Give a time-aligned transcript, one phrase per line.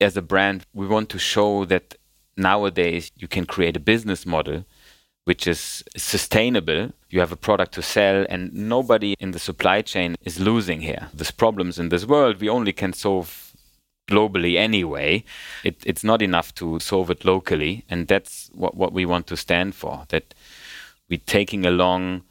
[0.00, 1.96] as a brand, we want to show that
[2.36, 4.64] nowadays you can create a business model
[5.26, 6.92] which is sustainable.
[7.10, 11.08] You have a product to sell, and nobody in the supply chain is losing here.
[11.12, 13.52] There's problems in this world we only can solve
[14.08, 15.24] globally anyway.
[15.64, 19.36] It, it's not enough to solve it locally, and that's what, what we want to
[19.36, 20.06] stand for.
[20.10, 20.32] That
[21.10, 22.22] we're taking along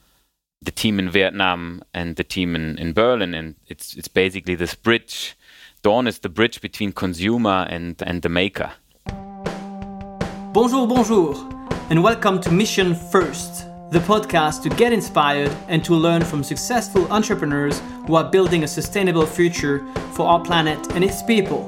[0.61, 4.73] the team in Vietnam and the team in, in Berlin, and it's it's basically this
[4.73, 5.35] bridge.
[5.85, 8.71] Dawn is the bridge between consumer and, and the maker.
[10.51, 11.35] Bonjour, bonjour,
[11.91, 17.05] and welcome to Mission First, the podcast to get inspired and to learn from successful
[17.11, 21.61] entrepreneurs who are building a sustainable future for our planet and its people.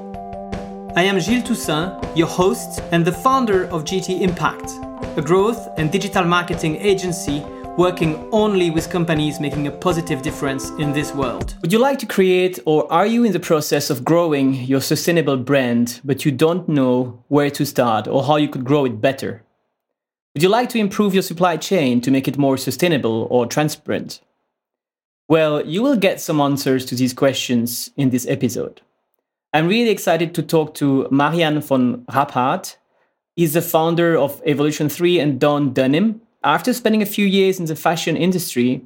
[0.95, 4.72] I am Gilles Toussaint, your host and the founder of GT Impact,
[5.16, 7.45] a growth and digital marketing agency
[7.77, 11.55] working only with companies making a positive difference in this world.
[11.62, 15.38] Would you like to create, or are you in the process of growing your sustainable
[15.38, 19.44] brand, but you don't know where to start or how you could grow it better?
[20.34, 24.22] Would you like to improve your supply chain to make it more sustainable or transparent?
[25.30, 28.81] Well, you will get some answers to these questions in this episode.
[29.53, 32.75] I'm really excited to talk to Marian von Rappard.
[33.36, 37.66] He's the founder of Evolution 3 and Dawn Denim, after spending a few years in
[37.66, 38.81] the fashion industry,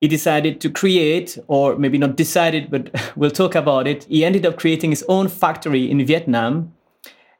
[0.00, 4.04] he decided to create, or maybe not decided, but we'll talk about it.
[4.04, 6.72] He ended up creating his own factory in Vietnam.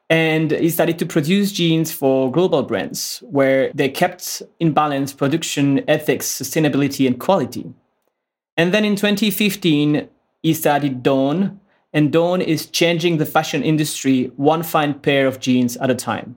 [0.09, 5.89] And he started to produce jeans for global brands where they kept in balance production,
[5.89, 7.73] ethics, sustainability, and quality.
[8.57, 10.09] And then in 2015,
[10.43, 11.61] he started Dawn,
[11.93, 16.35] and Dawn is changing the fashion industry one fine pair of jeans at a time.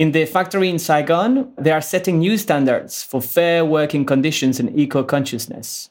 [0.00, 4.74] In the factory in Saigon, they are setting new standards for fair working conditions and
[4.74, 5.90] eco consciousness.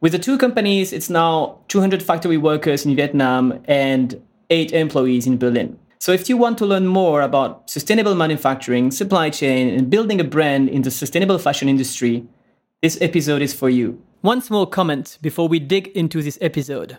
[0.00, 5.38] With the two companies, it's now 200 factory workers in Vietnam and eight employees in
[5.38, 5.78] Berlin.
[6.00, 10.24] So, if you want to learn more about sustainable manufacturing, supply chain, and building a
[10.24, 12.26] brand in the sustainable fashion industry,
[12.82, 14.02] this episode is for you.
[14.22, 16.98] One small comment before we dig into this episode.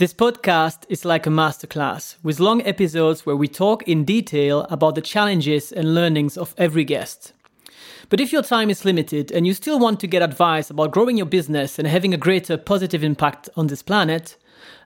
[0.00, 4.94] This podcast is like a masterclass with long episodes where we talk in detail about
[4.94, 7.34] the challenges and learnings of every guest.
[8.08, 11.18] But if your time is limited and you still want to get advice about growing
[11.18, 14.38] your business and having a greater positive impact on this planet,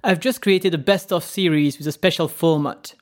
[0.03, 2.95] I've just created a best of series with a special format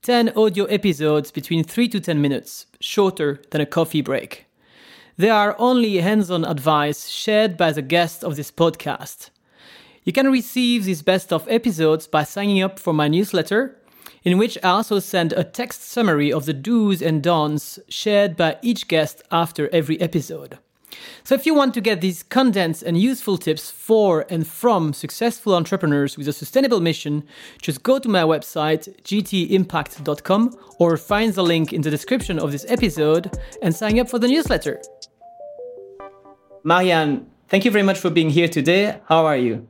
[0.00, 4.46] 10 audio episodes between 3 to 10 minutes, shorter than a coffee break.
[5.18, 9.28] They are only hands on advice shared by the guests of this podcast.
[10.04, 13.76] You can receive these best of episodes by signing up for my newsletter,
[14.24, 18.56] in which I also send a text summary of the do's and don'ts shared by
[18.62, 20.58] each guest after every episode.
[21.22, 25.54] So, if you want to get these condensed and useful tips for and from successful
[25.54, 27.24] entrepreneurs with a sustainable mission,
[27.62, 32.66] just go to my website, gtimpact.com, or find the link in the description of this
[32.68, 33.30] episode
[33.62, 34.80] and sign up for the newsletter.
[36.64, 39.00] Marian, thank you very much for being here today.
[39.06, 39.69] How are you?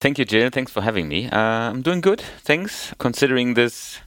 [0.00, 0.50] Thank you, Jill.
[0.50, 1.28] Thanks for having me.
[1.28, 1.38] Uh,
[1.70, 2.20] I'm doing good.
[2.20, 2.94] Thanks.
[2.98, 3.98] Considering this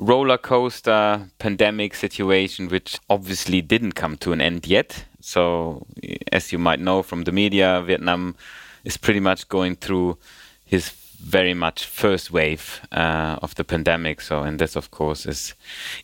[0.00, 5.04] roller coaster pandemic situation, which obviously didn't come to an end yet.
[5.20, 5.86] So,
[6.32, 8.34] as you might know from the media, Vietnam
[8.82, 10.18] is pretty much going through
[10.64, 14.20] his very much first wave uh, of the pandemic.
[14.20, 15.54] So, and this, of course, is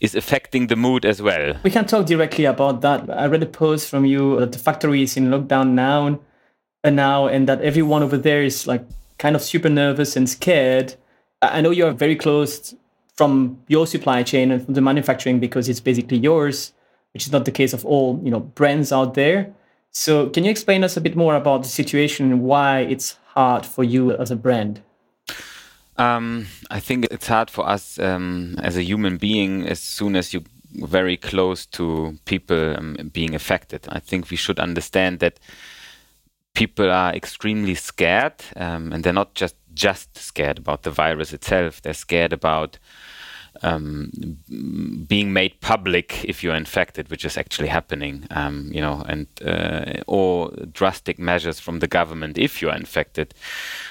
[0.01, 1.57] is affecting the mood as well.
[1.65, 3.11] We can talk directly about that.
[3.11, 6.21] I read a post from you that the factory is in lockdown now,
[6.85, 8.85] and now, and that everyone over there is like
[9.19, 10.95] kind of super nervous and scared.
[11.43, 12.75] I know you're very close
[13.15, 16.73] from your supply chain and from the manufacturing because it's basically yours,
[17.13, 19.53] which is not the case of all you know brands out there.
[19.91, 23.67] So, can you explain us a bit more about the situation and why it's hard
[23.67, 24.83] for you as a brand?
[25.97, 30.33] Um, I think it's hard for us um, as a human being as soon as
[30.33, 33.87] you very close to people um, being affected.
[33.89, 35.41] I think we should understand that
[36.59, 41.81] people are extremely scared, um, and they're not just just scared about the virus itself.
[41.81, 42.79] They're scared about
[43.63, 44.11] um,
[45.07, 50.03] being made public if you're infected, which is actually happening, um, you know, and uh,
[50.09, 53.35] or drastic measures from the government if you are infected,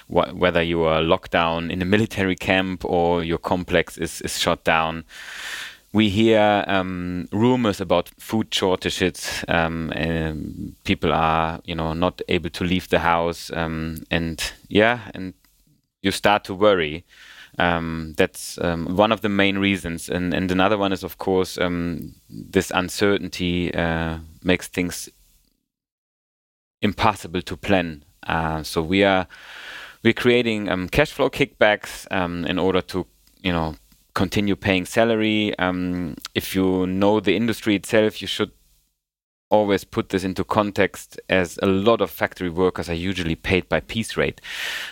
[0.08, 4.38] wh- whether you are locked down in a military camp or your complex is, is
[4.38, 5.06] shut down
[5.94, 9.44] we hear um, rumors about food shortages.
[9.48, 15.34] Um, people are, you know, not able to leave the house, um, and yeah, and
[16.02, 17.04] you start to worry.
[17.60, 21.58] Um, that's um, one of the main reasons, and and another one is, of course,
[21.58, 25.10] um, this uncertainty uh, makes things
[26.82, 28.04] impossible to plan.
[28.28, 29.28] Uh, so we are
[30.04, 32.06] we're creating cash flow kickbacks
[32.46, 33.08] in order to
[33.42, 33.76] you know,
[34.18, 35.58] continue paying salary.
[35.60, 38.52] Um, if you know the industry itself, you should
[39.50, 43.80] always put this into context as a lot of factory workers are usually paid by
[43.80, 44.42] piece rate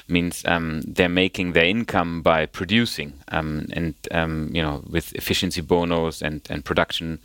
[0.07, 5.59] means um, they're making their income by producing um, and um, you know with efficiency
[5.59, 7.19] bonus and and production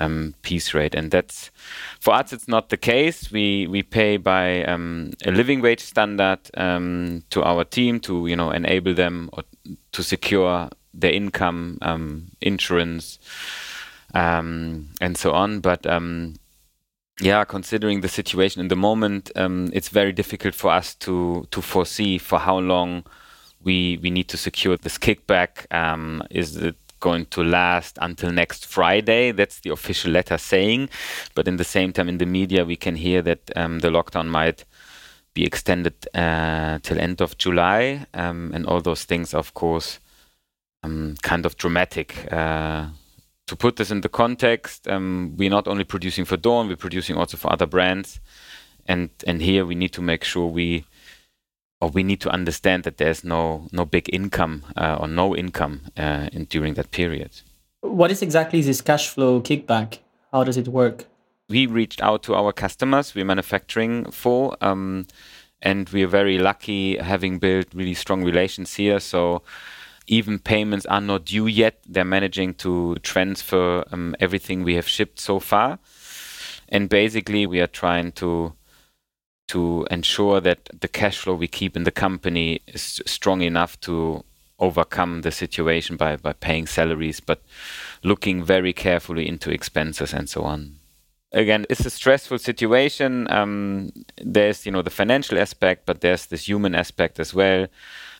[0.00, 1.50] um, piece rate and that's
[2.00, 6.40] for us it's not the case we we pay by um, a living wage standard
[6.54, 9.28] um, to our team to you know enable them
[9.92, 11.78] to secure their income
[12.40, 13.18] insurance
[14.14, 15.86] and so on but
[17.20, 21.62] yeah, considering the situation in the moment, um, it's very difficult for us to to
[21.62, 23.04] foresee for how long
[23.62, 25.72] we we need to secure this kickback.
[25.72, 29.32] Um, is it going to last until next Friday?
[29.32, 30.88] That's the official letter saying,
[31.34, 34.28] but in the same time, in the media, we can hear that um, the lockdown
[34.28, 34.64] might
[35.34, 39.98] be extended uh, till end of July, um, and all those things, of course,
[40.82, 42.32] um, kind of dramatic.
[42.32, 42.86] Uh,
[43.46, 47.16] to put this in the context, um, we're not only producing for Dawn, we're producing
[47.16, 48.20] also for other brands,
[48.86, 50.84] and and here we need to make sure we
[51.80, 55.82] or we need to understand that there's no no big income uh, or no income
[55.96, 57.42] uh, in, during that period.
[57.80, 59.98] What is exactly this cash flow kickback?
[60.30, 61.06] How does it work?
[61.48, 65.06] We reached out to our customers we're manufacturing for, um,
[65.60, 69.00] and we are very lucky having built really strong relations here.
[69.00, 69.42] So
[70.06, 71.80] even payments are not due yet.
[71.88, 75.78] They're managing to transfer um, everything we have shipped so far.
[76.68, 78.54] And basically, we are trying to
[79.48, 84.24] to ensure that the cash flow we keep in the company is strong enough to
[84.58, 87.42] overcome the situation by, by paying salaries, but
[88.02, 90.76] looking very carefully into expenses and so on.
[91.32, 93.30] Again, it's a stressful situation.
[93.30, 97.66] Um, there's, you know, the financial aspect, but there's this human aspect as well.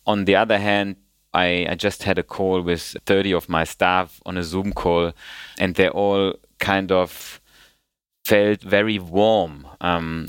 [0.07, 0.97] On the other hand,
[1.35, 5.13] I, I just had a call with 30 of my staff on a Zoom call,
[5.59, 7.41] and they all kind of
[8.25, 10.29] felt very warm um,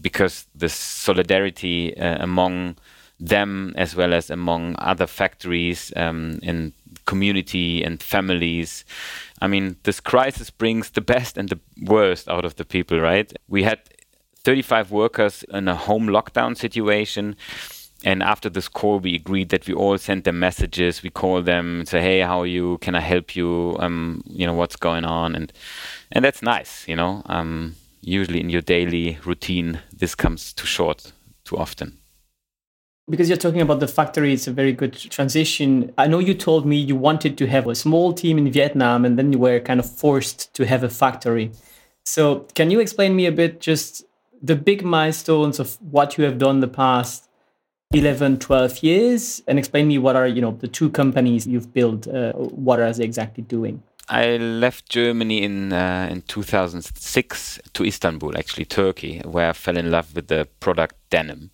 [0.00, 2.76] because the solidarity uh, among
[3.20, 6.72] them as well as among other factories um, in
[7.06, 8.84] community and families.
[9.40, 13.32] I mean, this crisis brings the best and the worst out of the people, right?
[13.48, 13.80] We had
[14.44, 17.36] 35 workers in a home lockdown situation
[18.04, 21.02] and after this call, we agreed that we all send them messages.
[21.02, 22.78] We call them, say, "Hey, how are you?
[22.78, 23.76] Can I help you?
[23.80, 25.52] Um, you know, what's going on?" And
[26.12, 27.22] and that's nice, you know.
[27.26, 31.12] Um, usually in your daily routine, this comes too short
[31.44, 31.98] too often.
[33.08, 35.92] Because you're talking about the factory, it's a very good transition.
[35.98, 39.18] I know you told me you wanted to have a small team in Vietnam, and
[39.18, 41.52] then you were kind of forced to have a factory.
[42.04, 44.04] So, can you explain me a bit just
[44.42, 47.28] the big milestones of what you have done in the past
[47.94, 52.06] 11 12 years and explain me what are you know the two companies you've built
[52.08, 58.36] uh, what are they exactly doing I left Germany in uh, in 2006 to Istanbul,
[58.36, 61.50] actually Turkey, where I fell in love with the product denim.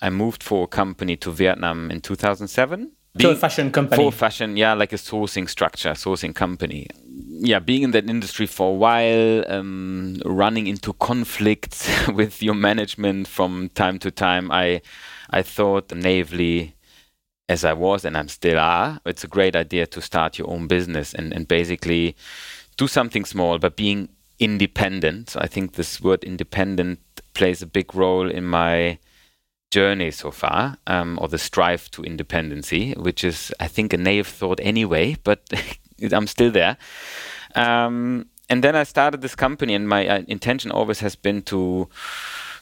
[0.00, 2.90] I moved for a company to Vietnam in 2007.
[3.18, 4.02] To a fashion company.
[4.02, 6.88] For fashion, yeah, like a sourcing structure, sourcing company.
[7.28, 13.28] Yeah, being in that industry for a while, um, running into conflicts with your management
[13.28, 14.80] from time to time, I
[15.32, 16.74] I thought naively,
[17.48, 20.66] as I was and I'm still are, it's a great idea to start your own
[20.66, 22.16] business and, and basically
[22.76, 24.08] do something small, but being
[24.38, 25.30] independent.
[25.30, 27.00] So I think this word independent
[27.34, 28.98] plays a big role in my
[29.70, 34.26] journey so far, um, or the strive to independency, which is, I think, a naive
[34.26, 35.48] thought anyway, but
[36.12, 36.76] I'm still there.
[37.54, 41.88] Um, and then I started this company, and my uh, intention always has been to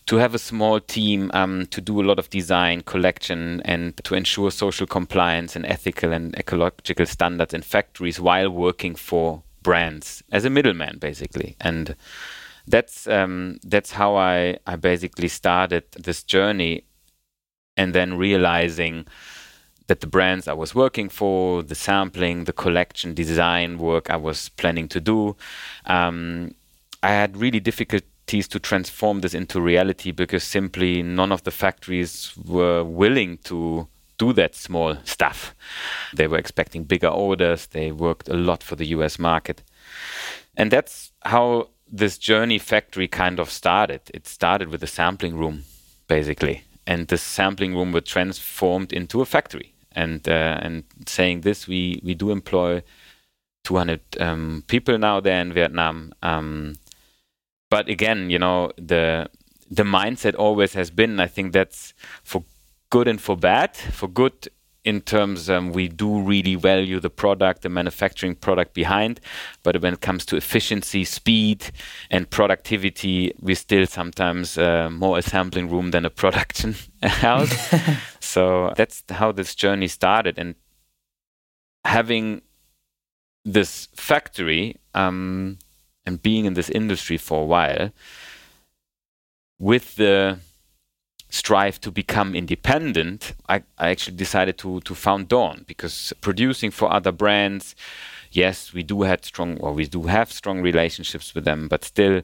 [0.07, 4.15] to have a small team um, to do a lot of design, collection, and to
[4.15, 10.45] ensure social compliance and ethical and ecological standards in factories while working for brands as
[10.45, 11.57] a middleman, basically.
[11.61, 11.95] And
[12.67, 16.85] that's um, that's how I I basically started this journey,
[17.77, 19.07] and then realizing
[19.87, 24.49] that the brands I was working for, the sampling, the collection, design work I was
[24.51, 25.37] planning to do,
[25.87, 26.55] um,
[27.03, 28.05] I had really difficult
[28.49, 34.33] to transform this into reality because simply none of the factories were willing to do
[34.35, 35.55] that small stuff.
[36.15, 39.63] They were expecting bigger orders, they worked a lot for the US market.
[40.57, 44.03] And that's how this journey factory kind of started.
[44.15, 45.65] It started with a sampling room,
[46.07, 46.65] basically.
[46.87, 49.75] And this sampling room was transformed into a factory.
[49.93, 52.83] And uh, and saying this, we, we do employ
[53.65, 56.13] 200 um, people now there in Vietnam.
[56.23, 56.77] Um,
[57.71, 59.29] but again, you know, the
[59.71, 61.21] the mindset always has been.
[61.21, 62.45] I think that's for
[62.91, 63.77] good and for bad.
[63.77, 64.49] For good,
[64.85, 69.21] in terms um, we do really value the product, the manufacturing product behind,
[69.63, 71.71] but when it comes to efficiency, speed,
[72.11, 77.55] and productivity, we still sometimes uh, more assembling room than a production house.
[78.21, 80.55] so that's how this journey started, and
[81.85, 82.43] having
[83.45, 85.59] this factory um,
[86.11, 87.91] and being in this industry for a while
[89.59, 90.39] with the
[91.29, 96.93] strive to become independent, I, I actually decided to to found Dawn because producing for
[96.93, 97.77] other brands,
[98.33, 102.23] yes, we do have strong or we do have strong relationships with them, but still.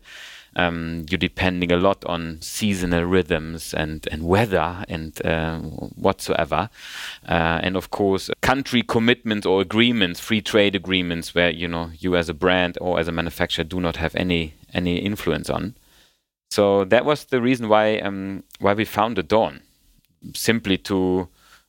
[0.57, 6.71] Um, you're depending a lot on seasonal rhythms and, and weather and uh, whatsoever.
[7.29, 12.17] Uh, and of course, country commitments or agreements, free trade agreements, where you know you
[12.17, 15.75] as a brand or as a manufacturer do not have any any influence on.
[16.51, 19.61] So that was the reason why um, why we founded Dawn,
[20.35, 21.29] simply to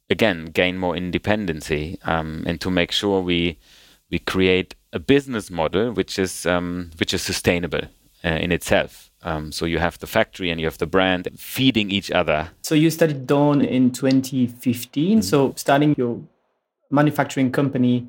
[0.10, 3.58] again gain more independency um, and to make sure we
[4.10, 7.82] we create a business model which is um, which is sustainable
[8.24, 9.12] uh, in itself.
[9.24, 12.50] Um, so you have the factory and you have the brand feeding each other.
[12.62, 15.20] So you started Dawn in 2015.
[15.20, 15.22] Mm-hmm.
[15.22, 16.22] So starting your
[16.90, 18.08] manufacturing company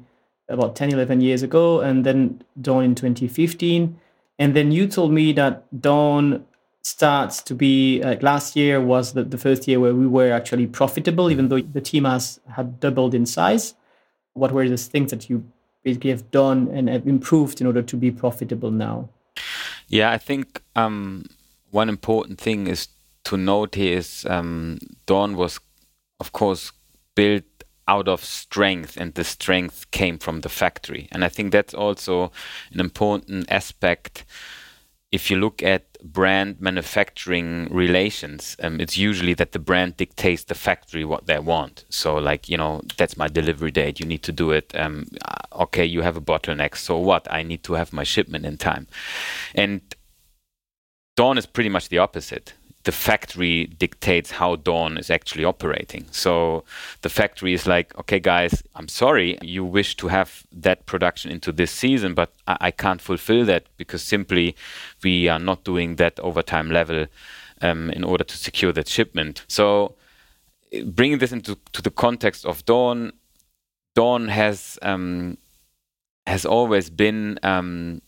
[0.49, 3.99] about 10, 11 years ago, and then Dawn in 2015.
[4.38, 6.47] And then you told me that Dawn
[6.83, 10.67] starts to be like last year was the, the first year where we were actually
[10.67, 13.75] profitable, even though the team has had doubled in size.
[14.35, 15.45] What were the things that you
[15.83, 19.09] basically have done and have improved in order to be profitable now?
[19.88, 21.25] Yeah, I think um,
[21.71, 22.88] one important thing is
[23.25, 25.59] to note here is um, Dawn was,
[26.21, 26.73] of course,
[27.14, 27.45] built
[27.87, 31.09] out of strength, and the strength came from the factory.
[31.11, 32.30] And I think that's also
[32.73, 34.26] an important aspect
[35.11, 40.55] if you look at brand manufacturing relations, um, it's usually that the brand dictates the
[40.55, 41.85] factory what they want.
[41.88, 44.00] So, like, you know, that's my delivery date.
[44.00, 44.75] You need to do it.
[44.76, 46.76] Um, uh, okay, you have a bottleneck.
[46.76, 47.31] So what?
[47.31, 48.87] I need to have my shipment in time.
[49.55, 49.81] And
[51.17, 52.55] Dawn is pretty much the opposite
[52.88, 56.07] the factory dictates how Dawn is actually operating.
[56.11, 56.64] So
[57.02, 61.52] the factory is like, okay, guys, I'm sorry, you wish to have that production into
[61.52, 64.57] this season, but I, I can't fulfill that because simply
[65.04, 67.04] we are not doing that overtime level
[67.61, 69.45] um, in order to secure that shipment.
[69.49, 69.95] So
[70.87, 73.12] bringing this into to the context of Dawn,
[73.95, 75.37] Dawn has um,
[76.26, 78.00] has always been um,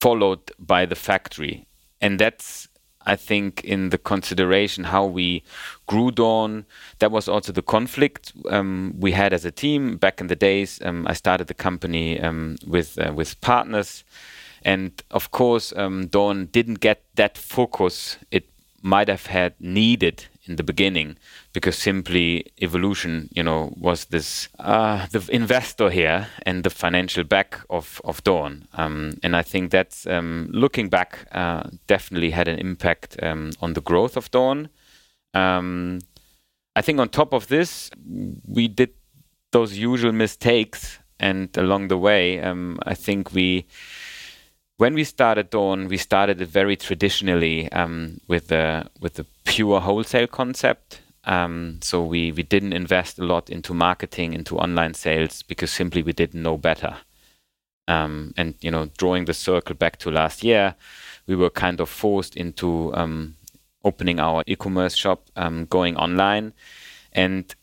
[0.00, 1.66] followed by the factory,
[2.00, 2.68] and that's
[3.06, 5.42] I think in the consideration how we
[5.86, 6.64] grew Dawn,
[6.98, 10.80] that was also the conflict um, we had as a team back in the days.
[10.84, 14.04] Um, I started the company um, with uh, with partners,
[14.64, 18.44] and of course, um, Dawn didn't get that focus it
[18.82, 21.16] might have had needed in the beginning
[21.52, 27.60] because simply evolution you know was this uh, the investor here and the financial back
[27.70, 32.58] of of dawn um, and i think that um, looking back uh, definitely had an
[32.58, 34.68] impact um, on the growth of dawn
[35.34, 35.98] um,
[36.76, 37.90] i think on top of this
[38.46, 38.90] we did
[39.50, 43.66] those usual mistakes and along the way um, i think we
[44.82, 49.80] when we started Dawn, we started it very traditionally um, with the with the pure
[49.80, 51.00] wholesale concept.
[51.24, 56.02] Um, so we we didn't invest a lot into marketing, into online sales because simply
[56.02, 56.96] we didn't know better.
[57.88, 60.74] Um, and you know, drawing the circle back to last year,
[61.26, 63.36] we were kind of forced into um,
[63.84, 66.52] opening our e-commerce shop, um, going online,
[67.12, 67.54] and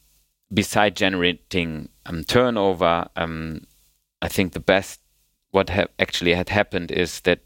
[0.53, 3.07] beside generating um, turnover,
[4.21, 4.99] I think the best
[5.51, 7.39] what ha- actually had happened is that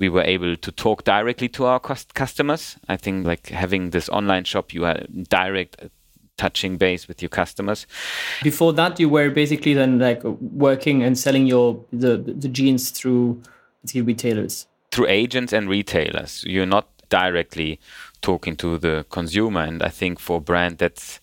[0.00, 2.76] we were able to talk directly to our cost- customers.
[2.88, 5.88] I think like having this online shop, you are direct uh,
[6.38, 7.86] touching base with your customers.
[8.42, 13.42] Before that, you were basically then like working and selling your the the jeans through
[13.84, 14.66] the retailers.
[14.90, 17.78] Through agents and retailers, you're not directly
[18.22, 19.60] talking to the consumer.
[19.60, 21.20] And I think for a brand that's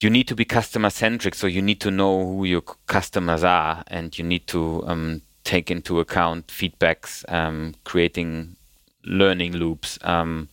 [0.00, 1.34] you need to be customer centric.
[1.34, 5.70] So you need to know who your customers are, and you need to um, take
[5.70, 8.56] into account feedbacks, um, creating
[9.04, 9.98] learning loops.
[10.02, 10.48] Um,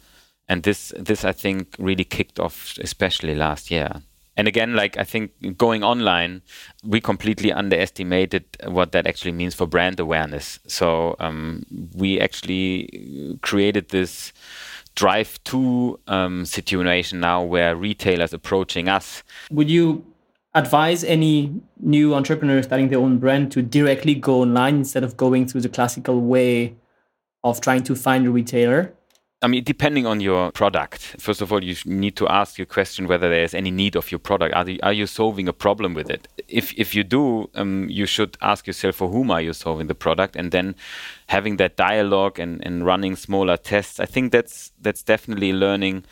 [0.47, 4.01] and this, this I think, really kicked off, especially last year.
[4.37, 6.41] And again, like I think going online,
[6.83, 10.59] we completely underestimated what that actually means for brand awareness.
[10.67, 14.33] So um, we actually created this
[14.95, 19.23] drive to um, situation now where retailers approaching us.
[19.49, 20.05] Would you
[20.53, 25.47] advise any new entrepreneur starting their own brand to directly go online instead of going
[25.47, 26.75] through the classical way
[27.43, 28.93] of trying to find a retailer?
[29.43, 33.07] I mean, depending on your product, first of all, you need to ask your question
[33.07, 34.53] whether there's any need of your product.
[34.53, 36.27] Are, are you solving a problem with it?
[36.47, 39.95] If, if you do, um, you should ask yourself for whom are you solving the
[39.95, 40.75] product, and then
[41.27, 43.99] having that dialogue and, and running smaller tests.
[43.99, 46.05] I think that's that's definitely learning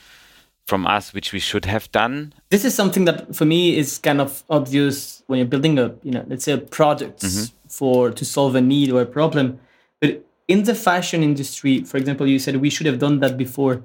[0.70, 2.34] from us, which we should have done.
[2.50, 6.12] This is something that for me is kind of obvious when you're building a, you
[6.12, 7.46] know, let's say a product mm-hmm.
[7.68, 9.60] for to solve a need or a problem.
[10.00, 13.84] But in the fashion industry, for example, you said we should have done that before.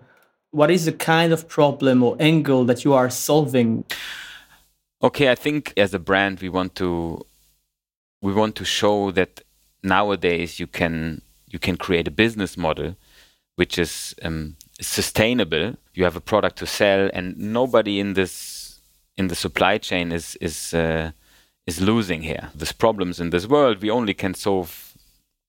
[0.50, 3.84] What is the kind of problem or angle that you are solving?
[5.02, 7.26] Okay, I think as a brand we want to
[8.22, 9.42] we want to show that
[9.82, 12.96] nowadays you can you can create a business model
[13.56, 15.76] which is um, sustainable.
[15.94, 18.80] You have a product to sell, and nobody in this
[19.16, 21.12] in the supply chain is is uh,
[21.66, 22.50] is losing here.
[22.54, 24.94] There's problems in this world we only can solve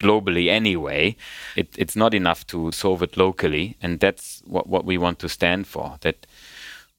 [0.02, 1.16] globally anyway.
[1.56, 5.30] It, it's not enough to solve it locally, and that's what, what we want to
[5.30, 5.98] stand for.
[6.02, 6.28] That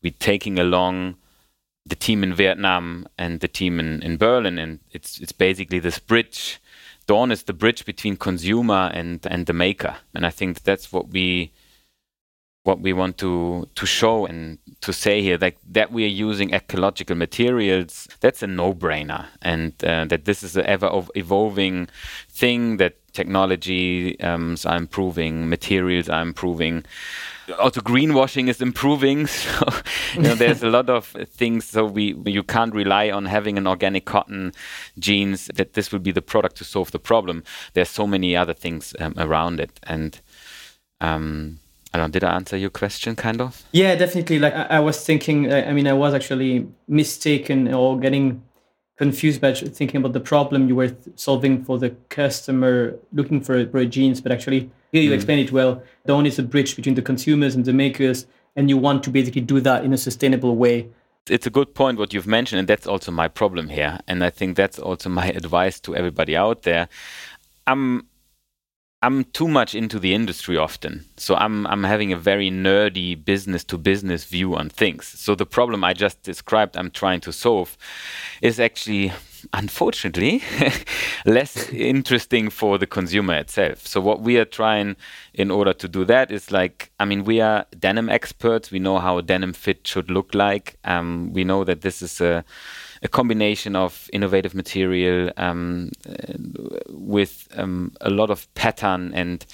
[0.03, 1.17] we're taking along
[1.85, 5.99] the team in Vietnam and the team in, in Berlin, and it's it's basically this
[5.99, 6.61] bridge.
[7.07, 11.09] Dawn is the bridge between consumer and and the maker, and I think that's what
[11.09, 11.53] we
[12.67, 16.53] what we want to to show and to say here like that we are using
[16.53, 19.27] ecological materials that's a no-brainer.
[19.43, 21.89] And uh, that this is an ever evolving
[22.29, 26.85] thing that technology um, are improving materials are improving.
[27.61, 29.69] Also greenwashing is improving so
[30.15, 31.07] you know, there's a lot of
[31.41, 34.53] things so we you can't rely on having an organic cotton
[34.99, 37.45] jeans that this will be the product to solve the problem.
[37.75, 39.79] There's so many other things um, around it.
[39.85, 40.21] And
[41.01, 41.61] um,
[41.97, 43.65] I don't know, did I answer your question kind of?
[43.73, 44.39] Yeah, definitely.
[44.39, 48.43] Like I, I was thinking, I mean, I was actually mistaken or getting
[48.99, 53.83] confused by thinking about the problem you were solving for the customer looking for, for
[53.87, 55.15] jeans, but actually here you mm.
[55.15, 55.83] explain it well.
[56.05, 58.27] Dawn is a bridge between the consumers and the makers,
[58.57, 60.91] and you want to basically do that in a sustainable way.
[61.31, 64.01] It's a good point what you've mentioned, and that's also my problem here.
[64.07, 66.89] And I think that's also my advice to everybody out there.
[67.67, 68.07] I'm
[69.03, 71.05] I'm too much into the industry often.
[71.19, 75.07] So I'm I'm having a very nerdy business to business view on things.
[75.07, 77.77] So the problem I just described I'm trying to solve
[78.41, 79.13] is actually
[79.53, 80.43] unfortunately
[81.27, 83.87] less interesting for the consumer itself.
[83.87, 84.97] So what we are trying
[85.35, 88.71] in order to do that is like I mean we are denim experts.
[88.71, 90.79] We know how a denim fit should look like.
[90.85, 92.47] Um, we know that this is a
[93.03, 95.91] a combination of innovative material um,
[96.89, 99.45] with um, a lot of pattern and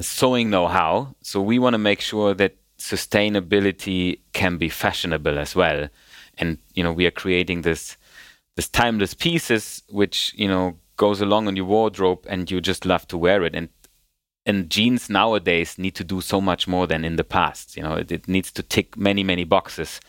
[0.00, 1.14] sewing know-how.
[1.22, 5.88] So we want to make sure that sustainability can be fashionable as well.
[6.38, 7.96] And you know, we are creating this
[8.56, 13.06] this timeless pieces which you know goes along on your wardrobe and you just love
[13.08, 13.68] to wear it and
[14.46, 17.94] and jeans nowadays need to do so much more than in the past you know
[17.94, 20.00] it, it needs to tick many many boxes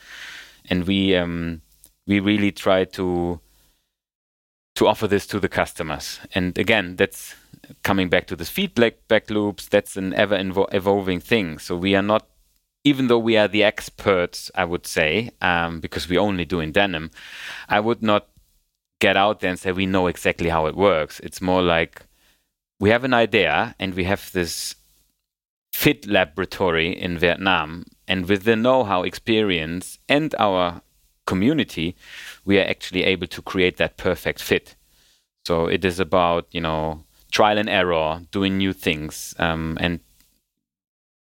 [0.69, 1.61] and we um
[2.07, 3.39] we really try to
[4.75, 6.19] to offer this to the customers.
[6.33, 7.35] And again, that's
[7.83, 9.67] coming back to this feedback loops.
[9.67, 10.35] That's an ever
[10.71, 11.59] evolving thing.
[11.59, 12.27] So we are not,
[12.83, 16.73] even though we are the experts, I would say, um, because we only do in
[16.73, 17.09] denim,
[17.69, 18.27] I would not
[18.99, 21.19] get out there and say we know exactly how it works.
[21.21, 22.01] It's more like
[22.79, 24.75] we have an idea and we have this
[25.73, 27.85] fit laboratory in Vietnam.
[28.07, 30.81] And with the know how, experience, and our
[31.25, 31.95] community,
[32.45, 34.75] we are actually able to create that perfect fit.
[35.45, 39.99] So it is about you know trial and error, doing new things, um, and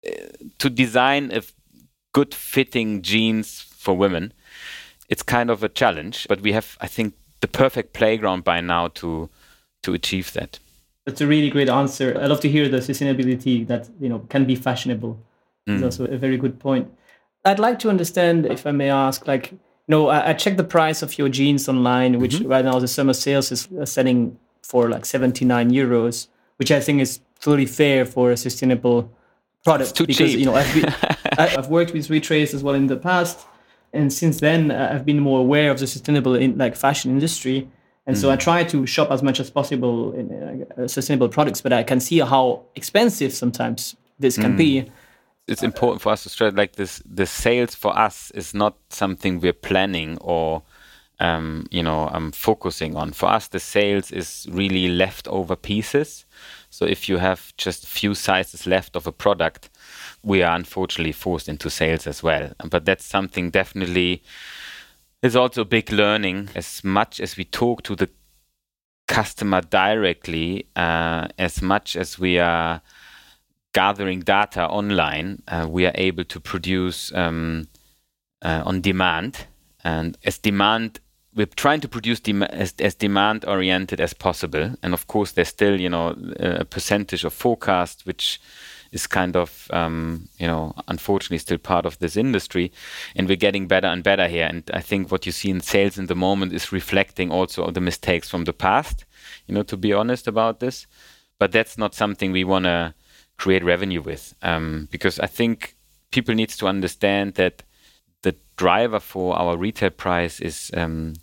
[0.06, 0.10] uh,
[0.58, 1.42] to design a
[2.12, 4.32] good fitting jeans for women.
[5.08, 8.88] It's kind of a challenge, but we have, I think, the perfect playground by now
[8.88, 9.28] to
[9.82, 10.58] to achieve that.
[11.06, 12.16] That's a really great answer.
[12.20, 15.18] I love to hear the sustainability that you know can be fashionable.
[15.68, 15.74] Mm.
[15.74, 16.92] It's also a very good point.
[17.44, 19.54] I'd like to understand, if I may ask, like
[19.90, 22.48] no, I, I, checked the price of your jeans online, which mm-hmm.
[22.48, 27.20] right now the summer sales is selling for like 79 euros, which I think is
[27.40, 29.10] totally fair for a sustainable
[29.64, 29.98] product.
[29.98, 30.38] because cheap.
[30.38, 30.86] you know I've, been,
[31.38, 33.36] I, have worked with retrace as well in the past,
[33.92, 37.68] and since then I've been more aware of the sustainable in like fashion industry.
[38.06, 38.20] And mm.
[38.20, 38.40] so I mm-hmm.
[38.48, 40.24] try to shop as much as possible in
[40.78, 44.56] uh, sustainable products, but I can see how expensive sometimes this can mm.
[44.56, 44.90] be
[45.50, 49.40] it's important for us to stress like this the sales for us is not something
[49.40, 50.62] we're planning or
[51.20, 53.12] um, you know I'm focusing on.
[53.12, 56.24] For us, the sales is really leftover pieces.
[56.70, 59.68] So if you have just few sizes left of a product,
[60.22, 62.52] we are unfortunately forced into sales as well.
[62.68, 64.22] But that's something definitely
[65.22, 66.48] is also big learning.
[66.54, 68.08] As much as we talk to the
[69.06, 72.80] customer directly, uh, as much as we are
[73.72, 77.68] gathering data online, uh, we are able to produce um,
[78.42, 79.46] uh, on demand.
[79.84, 81.00] And as demand,
[81.34, 84.74] we're trying to produce dem- as, as demand oriented as possible.
[84.82, 88.40] And of course, there's still, you know, a percentage of forecast which
[88.92, 92.72] is kind of, um, you know, unfortunately still part of this industry.
[93.14, 94.46] And we're getting better and better here.
[94.46, 97.80] And I think what you see in sales in the moment is reflecting also the
[97.80, 99.04] mistakes from the past,
[99.46, 100.88] you know, to be honest about this.
[101.38, 102.94] But that's not something we want to
[103.40, 104.34] create revenue with.
[104.42, 105.74] Um, because I think
[106.10, 107.62] people needs to understand that
[108.22, 111.14] the driver for our retail price is um,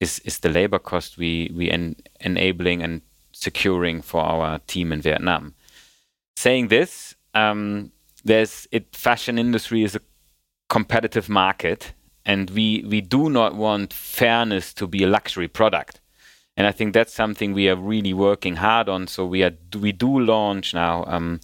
[0.00, 3.02] is is the labor cost we we en- enabling and
[3.32, 5.54] securing for our team in Vietnam.
[6.36, 7.92] Saying this, um,
[8.24, 10.00] there's it fashion industry is a
[10.68, 11.92] competitive market,
[12.24, 15.99] and we we do not want fairness to be a luxury product.
[16.60, 19.06] And I think that's something we are really working hard on.
[19.06, 21.40] So we are we do launch now um,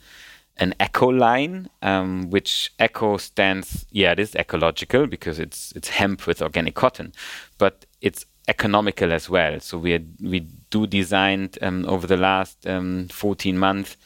[0.59, 6.27] an eco line, um, which eco stands, yeah, it is ecological because it's it's hemp
[6.27, 7.15] with organic cotton,
[7.57, 9.59] but it's economical as well.
[9.59, 13.97] So we are, we do designed um, over the last um, 14 months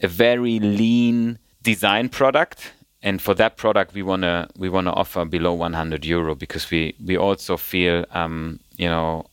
[0.00, 5.54] a very lean design product, and for that product we wanna we wanna offer below
[5.54, 9.26] 100 euro because we we also feel um, you know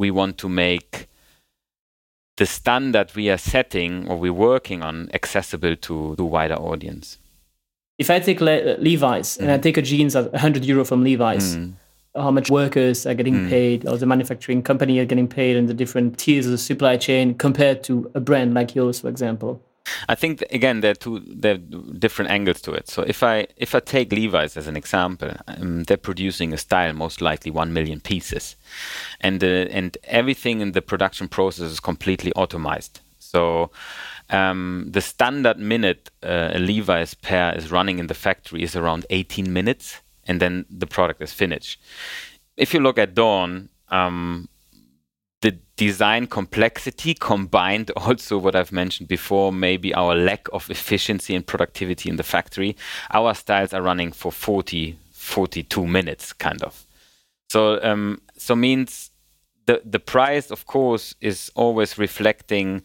[0.00, 1.08] we want to make
[2.38, 7.18] the standard we are setting or we're working on accessible to the wider audience.
[7.98, 9.42] If I take Le- Levi's mm.
[9.42, 9.62] and I mm.
[9.62, 11.74] take a jeans at 100 euro from Levi's, mm.
[12.16, 13.50] how much workers are getting mm.
[13.50, 16.96] paid or the manufacturing company are getting paid and the different tiers of the supply
[16.96, 19.62] chain compared to a brand like yours, for example?
[20.08, 21.58] I think again there are two there are
[21.98, 22.88] different angles to it.
[22.88, 26.92] So if I if I take Levi's as an example, um, they're producing a style
[26.92, 28.56] most likely one million pieces,
[29.20, 33.00] and uh, and everything in the production process is completely automated.
[33.18, 33.70] So
[34.30, 39.06] um, the standard minute uh, a Levi's pair is running in the factory is around
[39.10, 41.80] 18 minutes, and then the product is finished.
[42.56, 44.48] If you look at Dawn, um,
[45.80, 52.10] design complexity combined also what I've mentioned before, maybe our lack of efficiency and productivity
[52.10, 52.76] in the factory,
[53.12, 56.84] our styles are running for 40, 42 minutes, kind of.
[57.48, 59.10] So, um, so means
[59.64, 62.82] the the price, of course, is always reflecting,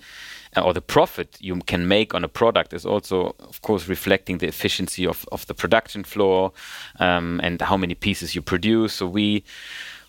[0.56, 4.38] uh, or the profit you can make on a product is also, of course, reflecting
[4.40, 6.54] the efficiency of of the production floor
[7.00, 8.94] um, and how many pieces you produce.
[8.94, 9.44] So we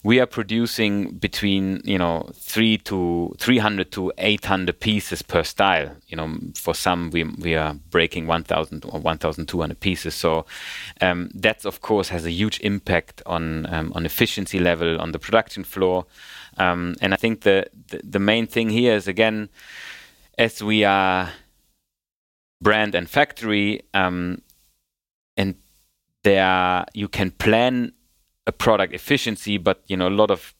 [0.06, 5.96] we are producing between you know three to 300 to 800 pieces per style.
[6.06, 10.14] You know for some we, we are breaking 1000 or 1200 pieces.
[10.14, 10.46] So
[11.00, 15.18] um, that of course has a huge impact on um, on efficiency level on the
[15.18, 16.06] production floor.
[16.58, 19.50] Um, and i think the, the, the main thing here is again
[20.38, 21.32] as we are
[22.62, 24.40] brand and factory um,
[25.36, 25.56] and
[26.22, 27.92] there you can plan
[28.46, 30.54] a product efficiency, but you know a lot of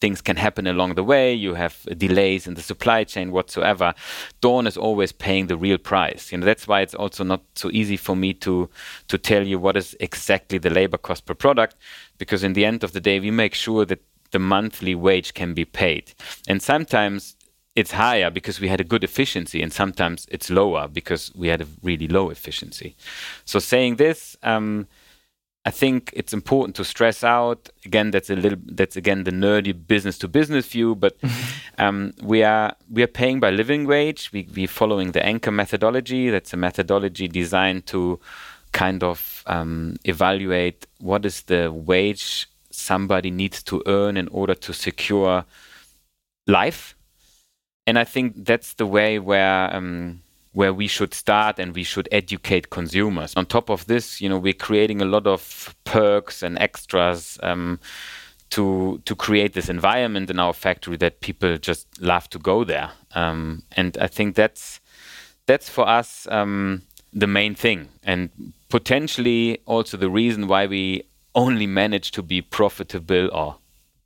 [0.00, 1.32] things can happen along the way.
[1.32, 3.94] You have delays in the supply chain whatsoever.
[4.42, 6.32] Dawn is always paying the real price.
[6.32, 8.68] You know that's why it's also not so easy for me to
[9.08, 11.76] to tell you what is exactly the labor cost per product,
[12.18, 14.00] because in the end of the day we make sure that
[14.32, 16.12] the monthly wage can be paid,
[16.48, 17.36] and sometimes
[17.74, 21.60] it's higher because we had a good efficiency, and sometimes it's lower because we had
[21.60, 22.96] a really low efficiency.
[23.44, 24.36] So saying this.
[24.42, 24.86] Um,
[25.66, 28.12] I think it's important to stress out again.
[28.12, 28.58] That's a little.
[28.66, 30.94] That's again the nerdy business to business view.
[30.94, 31.16] But
[31.78, 34.30] um, we are we are paying by living wage.
[34.32, 36.30] We we're following the Anker methodology.
[36.30, 38.20] That's a methodology designed to
[38.70, 44.72] kind of um, evaluate what is the wage somebody needs to earn in order to
[44.72, 45.44] secure
[46.46, 46.94] life.
[47.88, 50.20] And I think that's the way where um,
[50.56, 53.34] where we should start and we should educate consumers.
[53.36, 57.78] On top of this, you know, we're creating a lot of perks and extras um,
[58.48, 62.90] to to create this environment in our factory that people just love to go there.
[63.14, 64.80] Um, and I think that's
[65.44, 66.80] that's for us um,
[67.12, 68.30] the main thing, and
[68.70, 71.02] potentially also the reason why we
[71.34, 73.56] only managed to be profitable or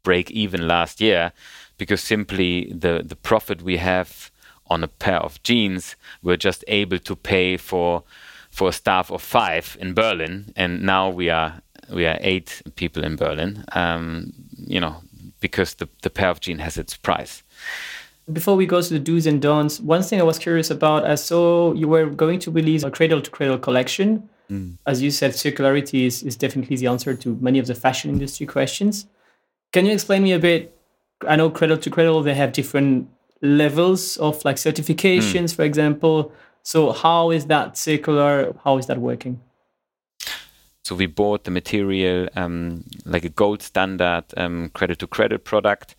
[0.02, 1.30] break even last year,
[1.78, 4.32] because simply the the profit we have
[4.70, 8.04] on a pair of jeans we're just able to pay for
[8.50, 13.04] for a staff of five in Berlin, and now we are we are eight people
[13.04, 13.64] in Berlin.
[13.72, 14.96] Um, you know,
[15.40, 17.42] because the the pair of jeans has its price.
[18.30, 21.16] Before we go to the do's and don'ts, one thing I was curious about, I
[21.16, 24.28] saw you were going to release a cradle to cradle collection.
[24.48, 24.76] Mm.
[24.86, 28.46] As you said, circularity is, is definitely the answer to many of the fashion industry
[28.46, 29.06] questions.
[29.72, 30.76] Can you explain me a bit?
[31.26, 33.08] I know cradle to cradle, they have different
[33.42, 35.56] levels of like certifications, mm.
[35.56, 36.32] for example.
[36.62, 38.54] So how is that circular?
[38.64, 39.40] How is that working?
[40.84, 45.94] So we bought the material um, like a gold standard um, cradle to cradle product,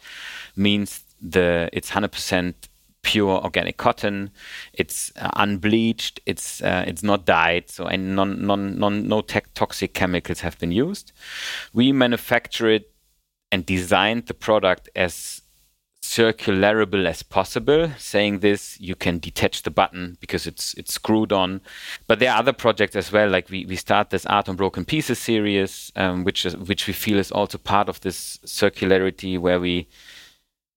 [0.55, 2.53] means the it's 100%
[3.03, 4.31] pure organic cotton.
[4.73, 6.19] It's uh, unbleached.
[6.25, 7.69] It's uh, it's not dyed.
[7.69, 11.11] So and non, non, non, no toxic chemicals have been used.
[11.73, 12.91] We manufacture it
[13.51, 15.40] and designed the product as
[16.11, 17.89] circularable as possible.
[17.97, 21.61] Saying this, you can detach the button because it's it's screwed on.
[22.07, 23.29] But there are other projects as well.
[23.29, 26.93] Like we, we start this Art on Broken Pieces series, um, which is which we
[26.93, 29.87] feel is also part of this circularity where we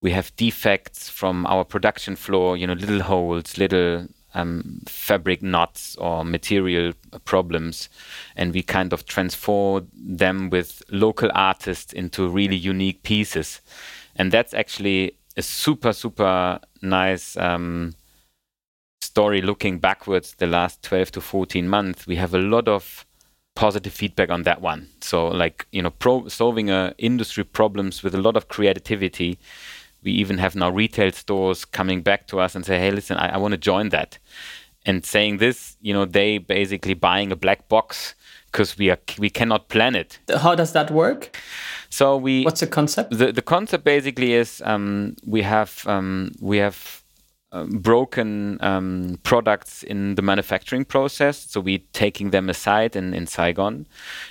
[0.01, 2.57] we have defects from our production floor.
[2.57, 6.93] You know, little holes, little um, fabric knots or material
[7.25, 7.89] problems,
[8.37, 13.61] and we kind of transform them with local artists into really unique pieces
[14.17, 17.95] and that's actually a super super nice um,
[19.01, 22.07] story looking backwards the last 12 to 14 months.
[22.07, 23.07] We have a lot of
[23.55, 24.89] positive feedback on that one.
[25.01, 29.39] So like you know pro- solving uh, industry problems with a lot of creativity.
[30.03, 33.35] We even have now retail stores coming back to us and say hey listen i,
[33.35, 34.19] I want to join that
[34.87, 38.15] and saying this you know they basically buying a black box
[38.47, 41.37] because we are we cannot plan it how does that work
[41.95, 42.43] so we.
[42.43, 43.17] What's the concept?
[43.17, 47.05] The the concept basically is um, we have um, we have
[47.53, 51.39] um, broken um, products in the manufacturing process.
[51.39, 53.87] So we're taking them aside in, in Saigon,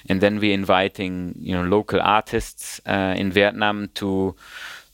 [0.10, 4.36] and then we're inviting you know local artists uh, in Vietnam to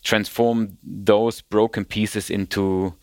[0.04, 2.93] transform those broken pieces into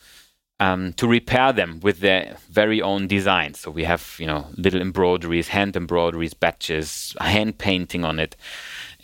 [0.58, 3.60] um, to repair them with their very own designs.
[3.60, 8.36] So we have you know little embroideries, hand embroideries, batches, hand painting on it,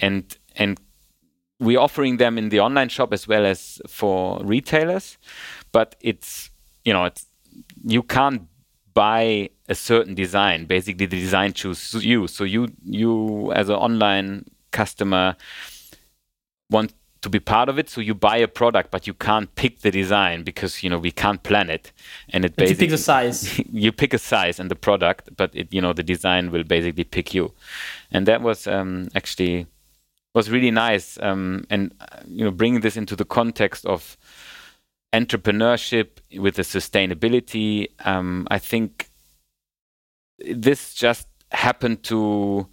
[0.01, 0.81] and and
[1.61, 5.19] we're offering them in the online shop as well as for retailers.
[5.73, 6.51] But it's
[6.85, 7.27] you know it's
[7.85, 8.43] you can't
[8.95, 10.67] buy a certain design.
[10.67, 12.27] Basically the design chooses you.
[12.27, 15.37] So you you as an online customer
[16.71, 19.81] want to be part of it so you buy a product but you can't pick
[19.81, 21.93] the design because you know we can't plan it
[22.31, 25.51] and it basically you pick a size you pick a size and the product but
[25.55, 27.53] it you know the design will basically pick you
[28.11, 29.67] and that was um, actually
[30.35, 31.19] was really nice.
[31.21, 34.17] Um, and uh, you know, bringing this into the context of
[35.13, 36.09] entrepreneurship
[36.39, 39.11] with the sustainability, um, I think
[40.39, 42.67] this just happened to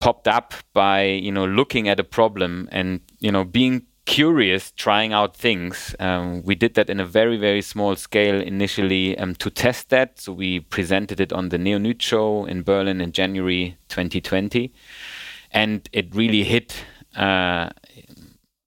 [0.00, 5.12] popped up by you know looking at a problem and you know being curious, trying
[5.12, 5.94] out things.
[6.00, 10.18] Um, we did that in a very, very small scale initially um, to test that.
[10.18, 14.72] So we presented it on the Neonyt show in Berlin in January 2020
[15.52, 16.84] and it really hit
[17.16, 17.70] uh,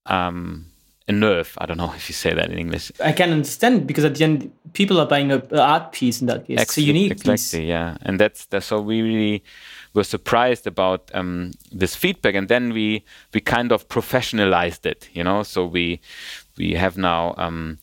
[0.05, 0.65] um,
[1.07, 1.57] a nerve.
[1.57, 2.91] I don't know if you say that in English.
[3.03, 6.47] I can understand because at the end, people are buying an art piece in that
[6.47, 6.59] case.
[6.59, 7.53] Ex- it's a unique exactly, piece.
[7.53, 9.43] yeah, and that's, that's so we really
[9.93, 13.03] were surprised about um, this feedback, and then we
[13.33, 15.43] we kind of professionalized it, you know.
[15.43, 16.01] So we
[16.57, 17.35] we have now.
[17.37, 17.79] Um,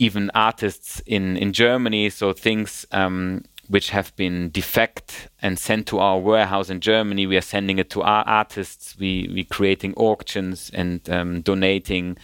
[0.00, 5.98] even artists in, in Germany, so things um, which have been defect and sent to
[6.00, 7.26] our warehouse in Germany.
[7.26, 8.96] We are sending it to our artists.
[8.98, 12.16] We we creating auctions and um, donating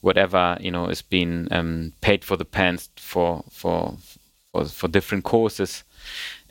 [0.00, 3.96] whatever you know is being um, paid for the pants for for
[4.52, 5.84] for, for different causes.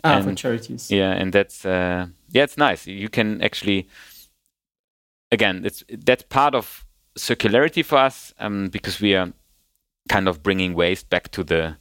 [0.08, 0.90] Ah, and, for charities.
[0.90, 2.88] Yeah, and that's uh, yeah, it's nice.
[2.88, 3.88] You can actually
[5.32, 6.86] again, it's that's part of
[7.18, 9.34] circularity for us um, because we are
[10.10, 11.78] kind of bringing waste back to the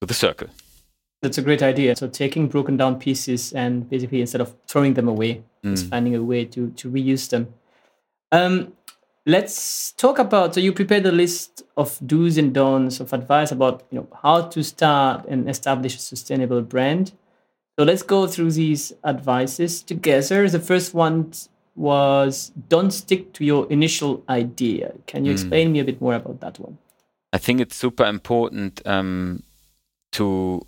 [0.00, 0.48] to the circle.
[1.22, 1.96] That's a great idea.
[1.96, 5.70] So taking broken down pieces and basically instead of throwing them away, mm.
[5.70, 7.54] just finding a way to to reuse them.
[8.32, 8.72] Um,
[9.26, 10.54] let's talk about.
[10.54, 14.42] So you prepared a list of do's and don'ts of advice about you know how
[14.42, 17.12] to start and establish a sustainable brand.
[17.80, 20.46] So let's go through these advices together.
[20.50, 21.32] The first one
[21.74, 24.92] was don't stick to your initial idea.
[25.06, 25.36] Can you mm.
[25.36, 26.76] explain me a bit more about that one?
[27.32, 29.44] I think it's super important um,
[30.12, 30.60] to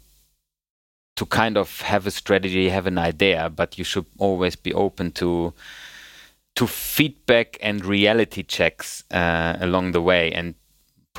[1.17, 5.11] to kind of have a strategy, have an idea, but you should always be open
[5.13, 5.53] to
[6.55, 10.55] to feedback and reality checks uh, along the way, and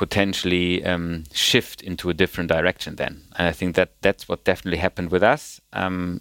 [0.06, 2.96] potentially um, shift into a different direction.
[2.96, 5.62] Then, and I think that that's what definitely happened with us.
[5.72, 6.20] Um,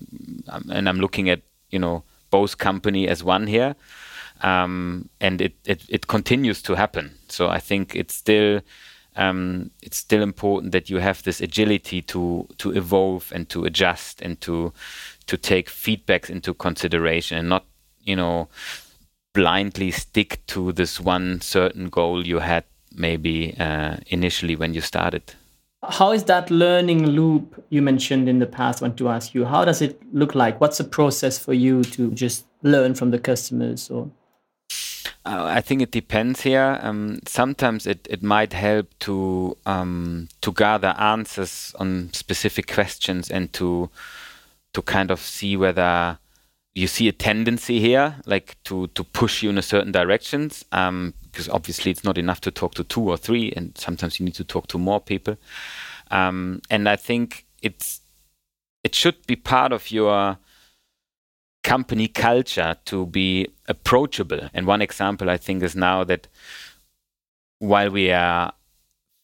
[0.49, 1.41] um and I'm looking at
[1.71, 3.75] you know both company as one here,
[4.43, 7.19] um, and it, it it continues to happen.
[7.29, 8.61] So I think it's still
[9.17, 14.23] um, it's still important that you have this agility to to evolve and to adjust
[14.23, 14.73] and to
[15.27, 17.65] to take feedbacks into consideration and not
[18.05, 18.49] you know
[19.33, 22.65] blindly stick to this one certain goal you had
[22.95, 25.35] maybe uh, initially when you started.
[25.89, 28.83] How is that learning loop you mentioned in the past?
[28.83, 30.61] I want to ask you, how does it look like?
[30.61, 34.11] What's the process for you to just learn from the customers or?
[35.25, 36.79] Uh, I think it depends here.
[36.83, 43.53] Um, sometimes it, it might help to um, to gather answers on specific questions and
[43.53, 43.89] to
[44.75, 46.19] to kind of see whether
[46.75, 50.65] you see a tendency here, like to to push you in a certain directions.
[50.73, 54.25] Um, because obviously it's not enough to talk to two or three, and sometimes you
[54.25, 55.37] need to talk to more people.
[56.11, 58.01] Um, and I think it's
[58.85, 60.39] it should be part of your
[61.63, 64.51] company culture to be approachable.
[64.53, 66.29] And one example I think is now that
[67.59, 68.53] while we are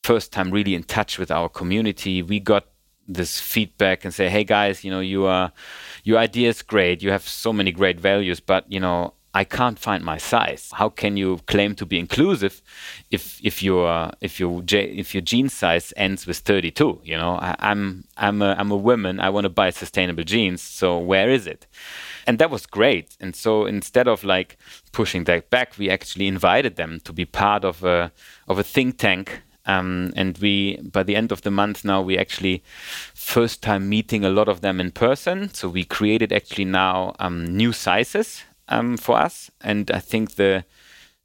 [0.05, 2.67] first time really in touch with our community, we got
[3.09, 5.53] this feedback and say, hey guys, you know, you are
[6.09, 9.79] your idea is great, you have so many great values, but you know, I can't
[9.79, 10.71] find my size.
[10.73, 12.63] How can you claim to be inclusive
[13.11, 17.03] if if your if your if your jean size ends with 32?
[17.05, 19.21] You know, I, am I'm, I'm a I'm a woman.
[19.21, 20.63] I want to buy sustainable jeans.
[20.63, 21.67] So where is it?
[22.27, 23.15] And that was great.
[23.21, 24.57] And so instead of like
[24.93, 28.13] pushing that back, we actually invited them to be part of a
[28.49, 32.17] of a think tank um, and we, by the end of the month now, we
[32.19, 32.65] actually
[33.15, 35.53] first time meeting a lot of them in person.
[35.53, 39.51] So we created actually now um, new sizes um, for us.
[39.61, 40.65] And I think the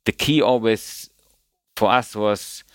[0.05, 1.09] the key always
[1.77, 2.65] for us was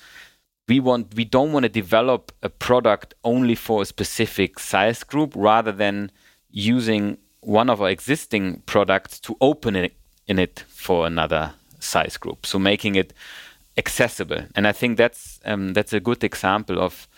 [0.69, 5.35] we want we don't want to develop a product only for a specific size group
[5.37, 6.11] rather than
[6.51, 9.93] using one of our existing products to open it
[10.27, 12.47] in it for another size group.
[12.47, 13.13] So making it
[13.79, 14.43] accessible.
[14.55, 17.09] And I think that's um, that's a good example of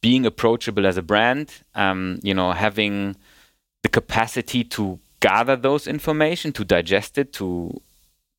[0.00, 1.62] being approachable as a brand.
[1.74, 3.16] Um, you know, having
[3.82, 7.80] the capacity to gather those information, to digest it, to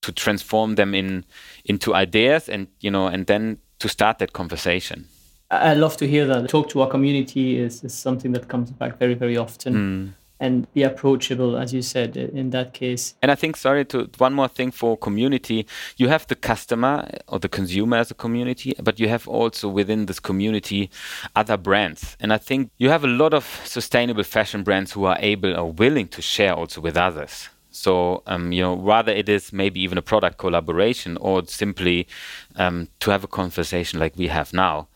[0.02, 1.26] to transform them in
[1.66, 5.08] into ideas, and you know, and then to start that conversation.
[5.52, 6.50] I love to hear that.
[6.50, 9.74] Talk to our community is, is something that comes back very, very often.
[9.74, 13.16] Mm and be approachable, as you said in that case.
[13.22, 15.66] And I think, sorry, to one more thing for community,
[15.98, 20.08] you have the customer or the consumer as a community, but you have also within
[20.08, 20.90] this community
[21.36, 22.18] other brands.
[22.20, 25.72] And I think you have a lot of sustainable fashion brands who are able or
[25.72, 27.50] willing to share also with others.
[27.72, 32.08] So, um, you know, rather it is maybe even a product collaboration or simply
[32.56, 34.88] um, to have a conversation like we have now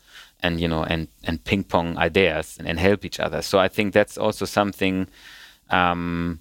[0.42, 3.42] and you know and and ping pong ideas and, and help each other.
[3.42, 5.08] So i think that's also something
[5.70, 6.40] um,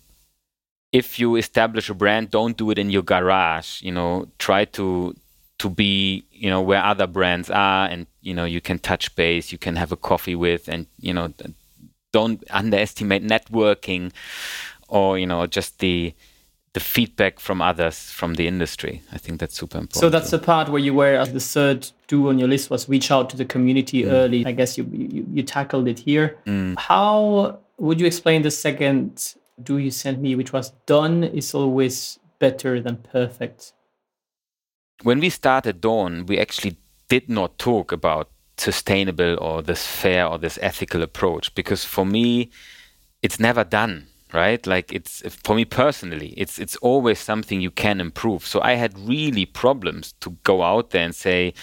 [0.93, 5.15] if you establish a brand don't do it in your garage you know try to
[5.59, 9.53] to be you know where other brands are and you know you can touch base
[9.53, 11.33] you can have a coffee with and you know
[12.13, 14.13] don't underestimate networking
[14.89, 16.15] or you know just the
[16.75, 19.03] the feedback from others from the industry.
[19.13, 20.01] I think that's super important.
[20.01, 23.11] So that's the part where you were the third do on your list was reach
[23.11, 24.13] out to the community mm.
[24.13, 24.47] early.
[24.47, 26.39] I guess you, you, you tackled it here.
[26.47, 26.79] Mm.
[26.79, 32.19] How would you explain the second do you send me, which was done is always
[32.39, 33.73] better than perfect?
[35.03, 36.77] When we started Dawn, we actually
[37.09, 42.51] did not talk about sustainable or this fair or this ethical approach because for me,
[43.23, 44.67] it's never done right?
[44.67, 48.47] Like it's for me personally it's it's always something you can improve.
[48.47, 51.55] So i had really problems to go out there and say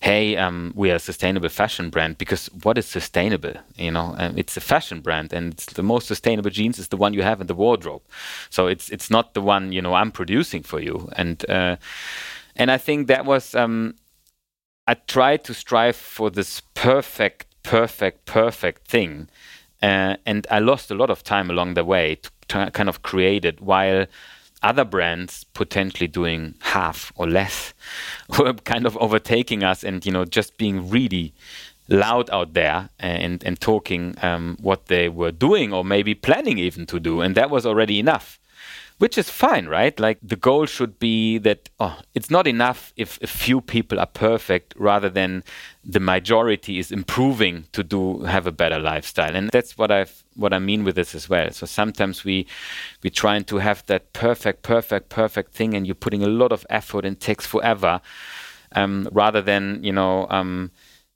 [0.00, 4.14] hey um, we are a sustainable fashion brand because what is sustainable you know?
[4.18, 7.40] Um, it's a fashion brand and the most sustainable jeans is the one you have
[7.40, 8.02] in the wardrobe.
[8.50, 11.08] So it's it's not the one you know i'm producing for you.
[11.16, 11.76] And uh,
[12.56, 13.94] and i think that was um,
[14.86, 19.28] i tried to strive for this perfect perfect perfect thing
[19.82, 22.30] uh, and I lost a lot of time along the way to,
[22.72, 24.06] kind of create it while
[24.62, 27.72] other brands potentially doing half or less
[28.38, 31.32] were kind of overtaking us and you know just being really
[31.88, 36.86] loud out there and and talking um, what they were doing or maybe planning even
[36.86, 37.20] to do.
[37.20, 38.38] And that was already enough
[39.00, 39.98] which is fine, right?
[39.98, 44.06] Like the goal should be that oh, it's not enough if a few people are
[44.06, 45.42] perfect, rather than
[45.82, 50.52] the majority is improving to do have a better lifestyle, and that's what I've what
[50.52, 51.50] I mean with this as well.
[51.50, 52.46] So sometimes we
[53.02, 56.66] we trying to have that perfect, perfect, perfect thing, and you're putting a lot of
[56.68, 58.02] effort and takes forever,
[58.76, 60.26] um, rather than you know.
[60.28, 60.70] Um,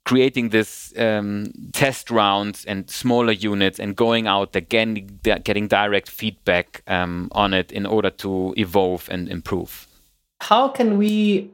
[0.05, 6.83] creating this um, test rounds and smaller units and going out again getting direct feedback
[6.87, 9.87] um, on it in order to evolve and improve.
[10.41, 11.51] How can we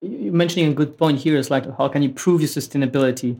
[0.00, 3.38] you're mentioning a good point here is like how can you prove your sustainability?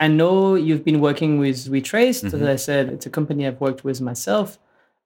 [0.00, 2.24] I know you've been working with retraced.
[2.24, 2.42] Mm-hmm.
[2.42, 4.58] as i said it's a company i've worked with myself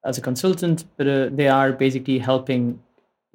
[0.05, 2.80] as a consultant but uh, they are basically helping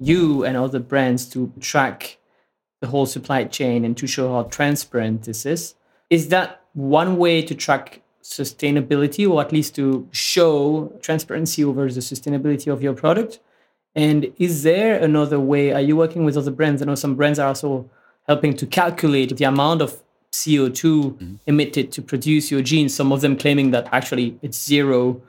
[0.00, 2.18] you and other brands to track
[2.84, 5.74] the whole supply chain and to show how transparent this is.
[6.10, 12.00] Is that one way to track sustainability or at least to show transparency over the
[12.00, 13.40] sustainability of your product?
[13.94, 15.72] And is there another way?
[15.72, 16.82] Are you working with other brands?
[16.82, 17.88] I know some brands are also
[18.26, 21.34] helping to calculate the amount of CO2 mm-hmm.
[21.46, 22.92] emitted to produce your jeans.
[22.94, 25.22] Some of them claiming that actually it's zero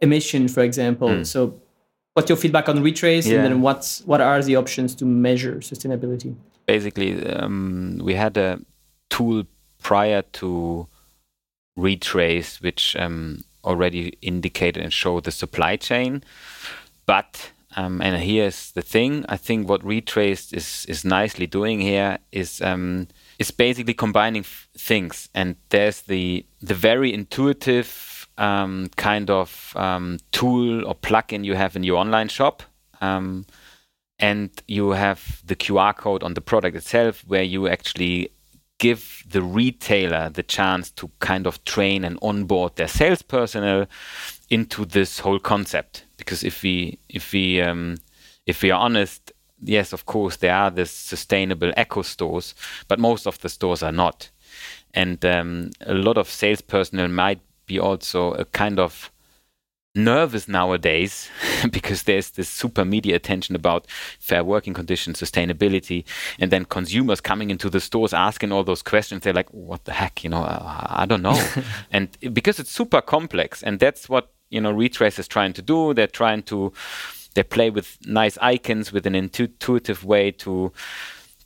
[0.00, 1.08] emission, for example.
[1.08, 1.26] Mm.
[1.26, 1.60] So,
[2.14, 3.36] what's your feedback on Retrace, yeah.
[3.36, 6.34] and then what's what are the options to measure sustainability?
[6.74, 8.60] Basically, um, we had a
[9.08, 9.42] tool
[9.82, 10.86] prior to
[11.76, 16.22] Retrace, which um, already indicated and showed the supply chain,
[17.06, 22.18] but um, and here's the thing: I think what retrace is is nicely doing here
[22.30, 23.08] is um,
[23.40, 24.44] is basically combining
[24.78, 31.56] things, and there's the the very intuitive um, kind of um, tool or plugin you
[31.56, 32.62] have in your online shop,
[33.00, 33.44] um,
[34.20, 38.30] and you have the QR code on the product itself, where you actually
[38.78, 43.86] give the retailer the chance to kind of train and onboard their sales personnel
[44.48, 46.04] into this whole concept.
[46.16, 47.96] Because if we if we um,
[48.46, 52.54] if we are honest yes of course there are the sustainable eco stores
[52.88, 54.30] but most of the stores are not.
[54.94, 59.12] And um, a lot of sales personnel might be also a kind of
[59.94, 61.28] nervous nowadays
[61.70, 63.86] because there's this super media attention about
[64.18, 66.04] fair working conditions, sustainability,
[66.38, 69.22] and then consumers coming into the stores asking all those questions.
[69.22, 71.40] They're like, "What the heck?" You know, I, I don't know,
[71.90, 75.94] and because it's super complex, and that's what you know Retrace is trying to do.
[75.94, 76.72] They're trying to
[77.34, 80.72] they play with nice icons with an intuitive way to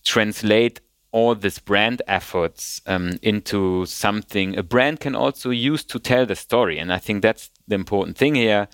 [0.03, 0.81] translate
[1.13, 6.35] all these brand efforts um, into something a brand can also use to tell the
[6.35, 6.77] story.
[6.77, 8.69] And I think that's the important thing here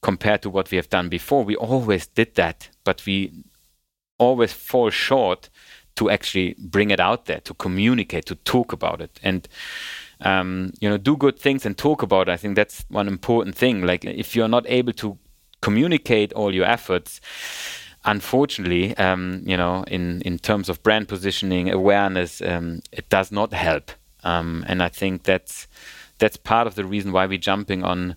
[0.00, 1.44] compared to what we have done before.
[1.44, 3.32] We always did that, but we
[4.18, 5.48] always fall short
[5.96, 9.18] to actually bring it out there, to communicate, to talk about it.
[9.22, 9.48] And
[10.20, 12.32] um, you know, do good things and talk about it.
[12.32, 13.82] I think that's one important thing.
[13.82, 15.18] Like if you're not able to
[15.60, 17.20] communicate all your efforts,
[18.04, 23.52] unfortunately, um, you know, in, in terms of brand positioning, awareness, um, it does not
[23.52, 23.92] help.
[24.24, 25.68] Um, and I think that's
[26.18, 28.16] that's part of the reason why we're jumping on,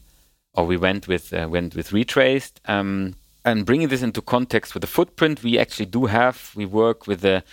[0.54, 2.60] or we went with uh, went with Retraced.
[2.66, 6.52] Um, and bringing this into context with the footprint, we actually do have.
[6.56, 7.44] We work with the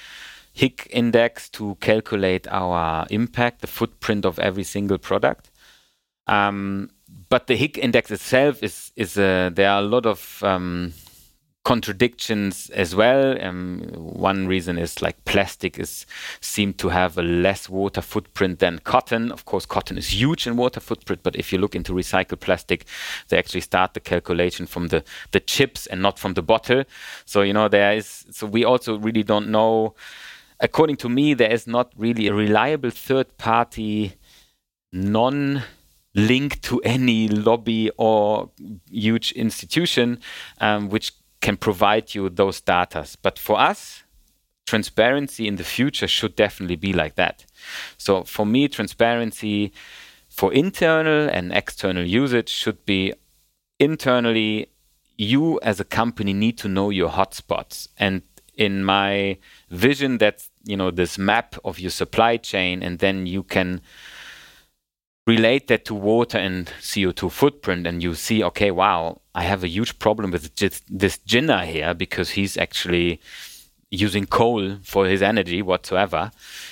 [0.52, 5.50] Higg index to calculate our impact, the footprint of every single product.
[6.26, 6.90] Um,
[7.28, 10.92] but the Higg index itself is is uh, there are a lot of um,
[11.68, 13.38] contradictions as well.
[13.44, 16.06] Um, one reason is like plastic is
[16.40, 19.30] seemed to have a less water footprint than cotton.
[19.30, 22.86] Of course, cotton is huge in water footprint, but if you look into recycled plastic,
[23.28, 26.84] they actually start the calculation from the the chips and not from the bottle.
[27.26, 28.24] So you know there is.
[28.30, 29.94] So we also really don't know.
[30.60, 34.14] According to me, there is not really a reliable third party
[34.90, 35.64] non
[36.14, 38.50] linked to any lobby or
[38.90, 40.18] huge institution,
[40.60, 43.06] um, which can provide you those data.
[43.22, 44.02] But for us,
[44.66, 47.44] transparency in the future should definitely be like that.
[47.96, 49.72] So for me, transparency
[50.28, 53.14] for internal and external usage should be
[53.78, 54.68] internally
[55.16, 58.22] you as a company need to know your hotspots and
[58.54, 59.36] in my
[59.70, 63.80] vision that's you know this map of your supply chain and then you can
[65.28, 69.68] relate that to water and CO2 footprint, and you see, okay, wow, I have a
[69.68, 73.20] huge problem with this Jinnah here because he's actually
[73.90, 76.30] using coal for his energy whatsoever.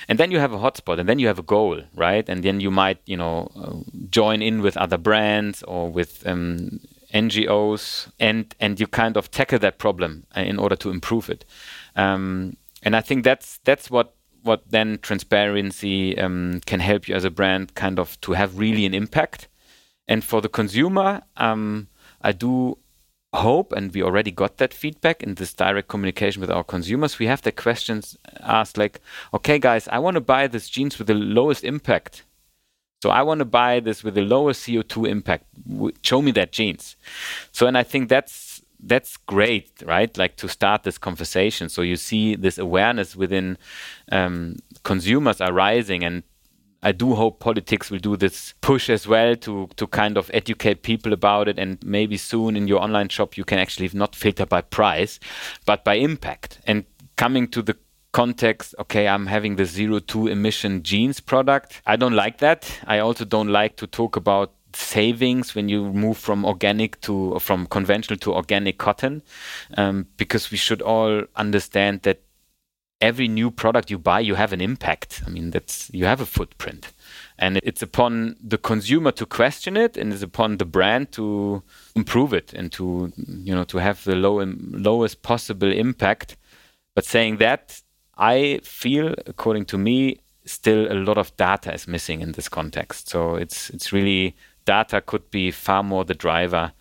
[0.09, 2.27] And then you have a hotspot, and then you have a goal, right?
[2.29, 3.77] And then you might, you know, uh,
[4.11, 6.81] join in with other brands or with um,
[7.13, 11.45] NGOs, and and you kind of tackle that problem uh, in order to improve it.
[11.95, 14.16] Um, and I think that's that's what
[14.47, 18.87] what then transparency um, can help you as a brand kind of to have really
[18.87, 19.49] an impact.
[20.09, 21.89] And for the consumer, um,
[22.23, 22.79] I do
[23.35, 27.19] hope, and we already got that feedback in this direct communication with our consumers.
[27.19, 29.01] We have the questions asked like,
[29.35, 32.23] okay, guys, I want to buy this jeans with the lowest impact.
[33.03, 35.45] So I want to buy this with the lowest CO2 impact.
[36.03, 36.97] Show me that jeans.
[37.53, 38.33] So, and I think that's
[38.81, 40.17] that's great, right?
[40.17, 41.69] Like to start this conversation.
[41.69, 43.59] So you see this awareness within
[44.13, 46.23] um, consumers are rising, and
[46.83, 50.83] I do hope politics will do this push as well to to kind of educate
[50.83, 51.59] people about it.
[51.59, 55.19] And maybe soon in your online shop you can actually not filter by price,
[55.65, 56.61] but by impact.
[56.67, 56.85] And
[57.17, 57.77] coming to the
[58.13, 61.83] context, okay, I'm having the zero two emission jeans product.
[61.87, 62.81] I don't like that.
[62.87, 67.67] I also don't like to talk about savings when you move from organic to from
[67.67, 69.23] conventional to organic cotton
[69.77, 72.21] um, because we should all understand that
[73.01, 75.23] every new product you buy, you have an impact.
[75.27, 76.93] I mean, that's you have a footprint,
[77.39, 81.63] and it's upon the consumer to question it, and it's upon the brand to
[81.95, 86.37] improve it and to you know to have the low, lowest possible impact.
[86.95, 87.83] But saying that,
[88.17, 93.11] I feel, according to me, still a lot of data is missing in this context.
[93.11, 96.73] So it's it's really data could be far more the driver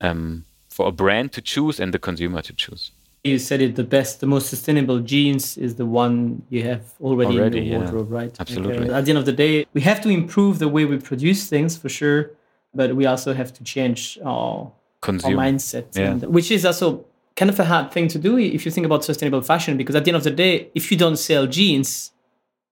[0.00, 2.90] um, for a brand to choose and the consumer to choose.
[3.22, 7.38] You said it the best, the most sustainable jeans is the one you have already,
[7.38, 8.18] already in your wardrobe, yeah.
[8.18, 8.36] right?
[8.38, 8.84] Absolutely.
[8.88, 8.92] Okay.
[8.92, 11.74] At the end of the day, we have to improve the way we produce things
[11.74, 12.32] for sure,
[12.74, 14.70] but we also have to change our,
[15.08, 16.10] our mindset, yeah.
[16.10, 19.04] and, which is also kind of a hard thing to do if you think about
[19.04, 22.12] sustainable fashion, because at the end of the day, if you don't sell jeans,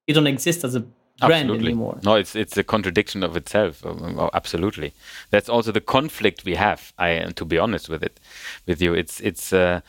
[0.07, 0.85] you don't exist as a
[1.27, 1.69] brand absolutely.
[1.69, 1.99] anymore.
[2.03, 3.83] No, it's it's a contradiction of itself.
[3.85, 4.93] Oh, oh, absolutely,
[5.31, 6.93] that's also the conflict we have.
[6.99, 8.21] I, and to be honest with it,
[8.67, 9.53] with you, it's it's.
[9.53, 9.81] Uh,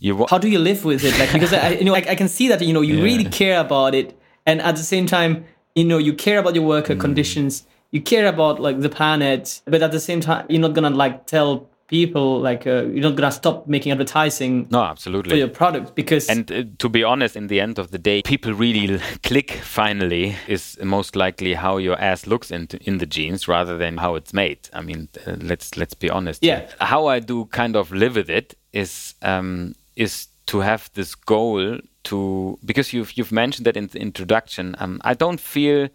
[0.00, 2.28] you how do you live with it like because I, you know I, I can
[2.28, 3.02] see that you know you yeah.
[3.02, 4.16] really care about it
[4.46, 7.00] and at the same time you know you care about your worker mm.
[7.00, 10.90] conditions you care about like the planet but at the same time you're not gonna
[10.90, 15.30] like tell people like uh, you're not gonna stop making advertising no absolutely.
[15.30, 18.22] for your product because and uh, to be honest in the end of the day
[18.22, 23.48] people really click finally is most likely how your ass looks in, in the jeans
[23.48, 24.68] rather than how it's made.
[24.72, 26.44] I mean uh, let's let's be honest.
[26.44, 26.68] Yeah.
[26.80, 31.78] How i do kind of live with it is um, is to have this goal
[32.04, 34.76] to because you've you've mentioned that in the introduction.
[34.78, 35.88] Um, I don't feel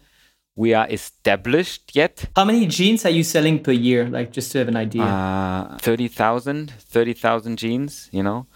[0.56, 2.26] we are established yet.
[2.36, 4.08] How many jeans are you selling per year?
[4.08, 5.02] Like just to have an idea.
[5.02, 8.46] Uh, 30,000, 30,000 jeans, you know.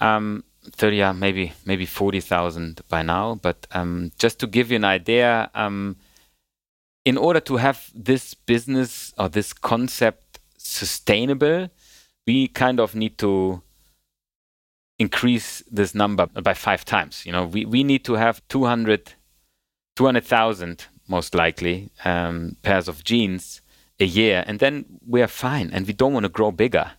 [0.00, 3.36] Um, 30, yeah, maybe, maybe 40,000 by now.
[3.40, 5.96] But um, just to give you an idea, um,
[7.04, 11.70] in order to have this business or this concept sustainable,
[12.26, 13.62] we kind of need to
[14.98, 17.24] increase this number by five times.
[17.24, 19.14] You know, we, we need to have 200,
[19.96, 23.60] 200,000 most likely um, pairs of jeans
[24.00, 26.92] a year, and then we are fine, and we don't want to grow bigger.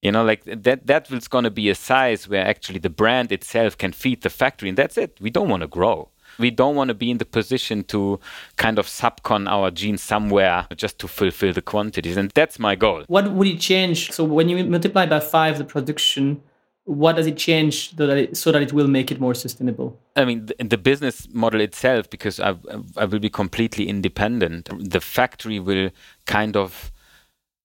[0.00, 3.30] You know, like that that is going to be a size where actually the brand
[3.30, 5.18] itself can feed the factory, and that's it.
[5.20, 6.08] We don't want to grow.
[6.38, 8.18] We don't want to be in the position to
[8.56, 13.04] kind of subcon our jeans somewhere just to fulfill the quantities, and that's my goal.
[13.06, 14.10] What would it change?
[14.12, 16.42] So when you multiply by five the production
[16.84, 19.98] what does it change so that it, so that it will make it more sustainable?
[20.16, 22.54] I mean, the, the business model itself, because I,
[22.96, 25.90] I will be completely independent, the factory will
[26.26, 26.90] kind of,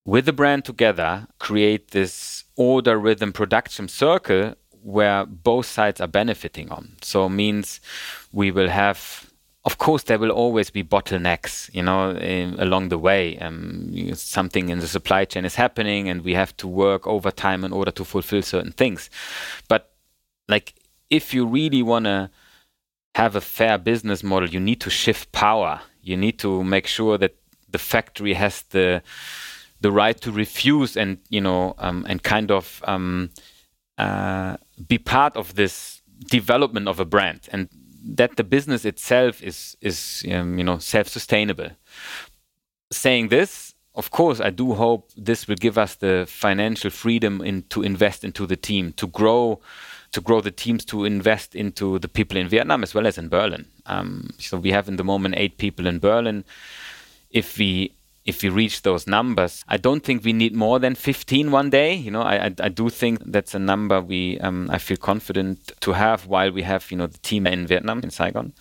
[0.06, 4.54] with the brand together, create this order rhythm production circle
[4.84, 6.96] where both sides are benefiting on.
[7.02, 7.82] So means
[8.32, 9.27] we will have
[9.68, 13.38] of course, there will always be bottlenecks, you know, in, along the way.
[13.40, 17.74] Um, something in the supply chain is happening, and we have to work overtime in
[17.74, 19.10] order to fulfill certain things.
[19.68, 19.92] But
[20.48, 20.76] like,
[21.10, 22.30] if you really want to
[23.16, 25.82] have a fair business model, you need to shift power.
[26.02, 27.36] You need to make sure that
[27.70, 29.04] the factory has the
[29.82, 33.32] the right to refuse and you know um, and kind of um,
[33.98, 34.56] uh,
[34.88, 37.68] be part of this development of a brand and
[38.16, 41.72] that the business itself is is um, you know self-sustainable.
[42.92, 47.64] Saying this, of course, I do hope this will give us the financial freedom in,
[47.70, 49.60] to invest into the team, to grow,
[50.12, 53.28] to grow the teams, to invest into the people in Vietnam as well as in
[53.28, 53.66] Berlin.
[53.88, 56.46] Um, so we have in the moment eight people in Berlin.
[57.32, 57.97] If we
[58.28, 61.96] if we reach those numbers, I don't think we need more than 15 one day.
[61.96, 65.72] You know, I, I, I do think that's a number we um, I feel confident
[65.80, 68.54] to have while we have you know the team in Vietnam in Saigon.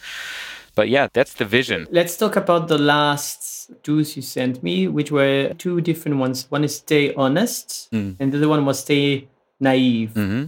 [0.76, 1.88] But yeah, that's the vision.
[1.90, 6.46] Let's talk about the last tools you sent me, which were two different ones.
[6.50, 8.14] One is stay honest, mm.
[8.20, 10.10] and the other one was stay naive.
[10.10, 10.44] Mm-hmm.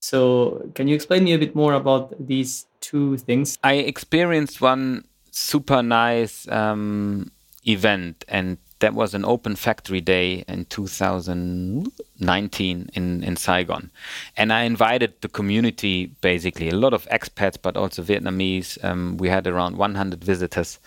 [0.00, 3.58] So, can you explain me a bit more about these two things?
[3.62, 7.30] I experienced one super nice um,
[7.72, 13.90] event, and that was an open factory day in 2019 in, in Saigon.
[14.36, 18.82] And I invited the community, basically, a lot of expats, but also Vietnamese.
[18.84, 20.78] Um, we had around 100 visitors.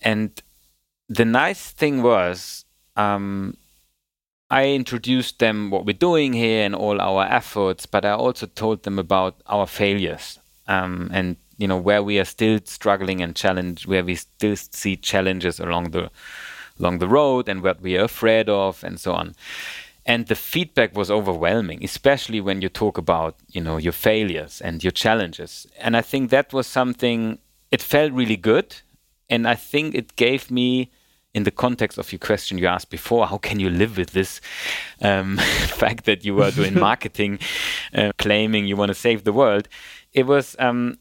[0.00, 0.40] And
[1.08, 2.64] the nice thing was,
[2.96, 3.56] um,
[4.50, 8.84] I introduced them what we're doing here and all our efforts, but I also told
[8.84, 10.38] them about our failures
[10.68, 14.96] um, and you know where we are still struggling and challenge where we still see
[14.96, 16.10] challenges along the
[16.78, 19.34] along the road and what we are afraid of and so on.
[20.06, 24.82] And the feedback was overwhelming especially when you talk about you know your failures and
[24.82, 25.66] your challenges.
[25.78, 27.38] And i think that was something
[27.70, 28.76] it felt really good.
[29.28, 30.90] And i think it gave me
[31.34, 34.40] in the context of your question you asked before, how can you live with this
[35.02, 35.36] um,
[35.82, 37.38] fact that you were doing marketing,
[37.94, 39.68] uh, claiming you want to save the world?
[40.12, 40.98] It was um,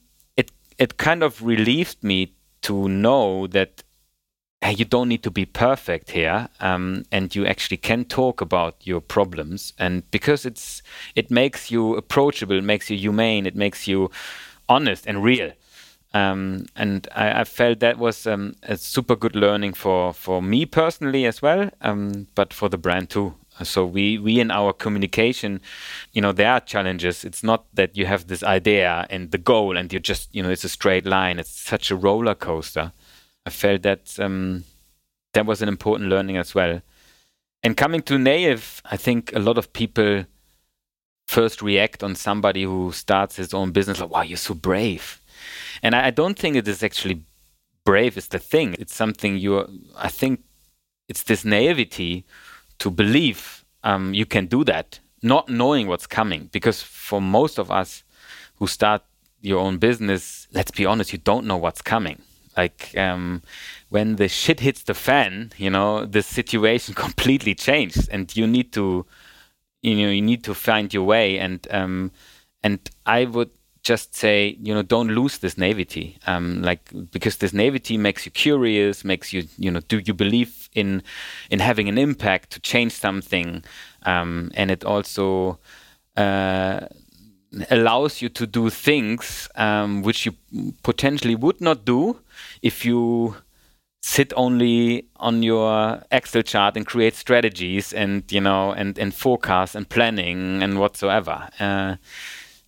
[0.78, 3.84] it kind of relieved me to know that
[4.62, 8.76] hey, you don't need to be perfect here, um, and you actually can talk about
[8.88, 10.82] your problems, and because it's
[11.16, 14.10] it makes you approachable, it makes you humane, it makes you
[14.68, 15.52] honest and real.
[16.14, 20.66] Um, and I, I, felt that was um, a super good learning for, for me
[20.66, 23.36] personally as well, um, but for the brand too.
[23.64, 25.62] So we we in our communication,
[26.14, 27.26] you know, there are challenges.
[27.26, 30.50] It's not that you have this idea and the goal, and you just you know
[30.50, 31.40] it's a straight line.
[31.40, 32.92] It's such a roller coaster.
[33.46, 34.64] I felt that um,
[35.34, 36.82] that was an important learning as well.
[37.64, 40.26] And coming to native, I think a lot of people
[41.28, 45.22] first react on somebody who starts his own business like, "Wow, you're so brave."
[45.82, 47.24] And I, I don't think it is actually
[47.86, 48.76] brave is the thing.
[48.80, 49.66] It's something you.
[49.96, 50.44] I think
[51.08, 52.26] it's this naivety
[52.80, 56.50] to believe um, you can do that, not knowing what's coming.
[56.52, 58.04] Because for most of us
[58.56, 59.04] who start
[59.42, 62.22] your own business, let's be honest, you don't know what's coming.
[62.56, 63.44] Like um,
[63.90, 68.74] when the shit hits the fan, you know, the situation completely changes, and you need
[68.74, 69.06] to,
[69.84, 71.38] you know, you need to find your way.
[71.38, 72.12] And um,
[72.64, 73.52] and I would
[73.88, 76.18] just say, you know, don't lose this naivety.
[76.28, 76.82] Um, like
[77.12, 81.02] because this naivety makes you curious, makes you, you know, do you believe in
[81.50, 83.64] in having an impact to change something,
[84.04, 85.58] um, and it also
[86.18, 86.82] uh,
[87.72, 90.34] allows you to do things um, which you
[90.84, 92.20] potentially would not do
[92.62, 93.36] if you
[94.02, 99.76] sit only on your Excel chart and create strategies and you know and and forecast
[99.76, 101.48] and planning and whatsoever.
[101.58, 101.96] Uh,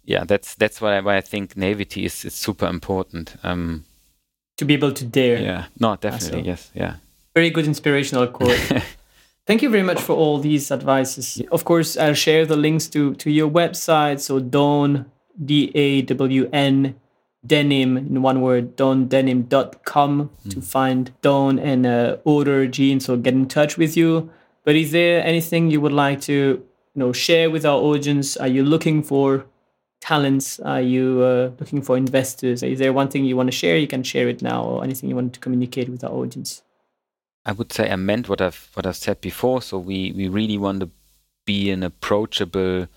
[0.09, 3.35] yeah, that's that's why I, why I think naivety is, is super important.
[3.43, 3.85] Um,
[4.57, 5.39] to be able to dare.
[5.39, 6.95] Yeah, no, definitely, yes, yeah.
[7.35, 8.57] Very good inspirational quote.
[9.45, 11.39] Thank you very much for all these advices.
[11.51, 14.19] Of course, I'll share the links to to your website.
[14.19, 15.05] So Dawn,
[15.45, 16.95] D A W N,
[17.45, 20.51] denim in one word, dawndenim.com mm.
[20.51, 24.31] to find Dawn and uh, order jeans or get in touch with you.
[24.65, 28.37] But is there anything you would like to you know share with our audience?
[28.37, 29.45] Are you looking for
[30.01, 32.63] talents are you uh, looking for investors?
[32.63, 33.77] Is there one thing you want to share?
[33.77, 36.61] You can share it now, or anything you want to communicate with our audience.
[37.45, 39.61] I would say I meant what I've what I've said before.
[39.61, 40.89] So we we really want to
[41.45, 42.87] be an approachable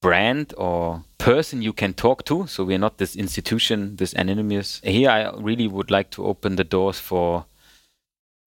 [0.00, 2.46] brand or person you can talk to.
[2.48, 4.80] So we're not this institution, this anonymous.
[4.82, 7.46] Here, I really would like to open the doors for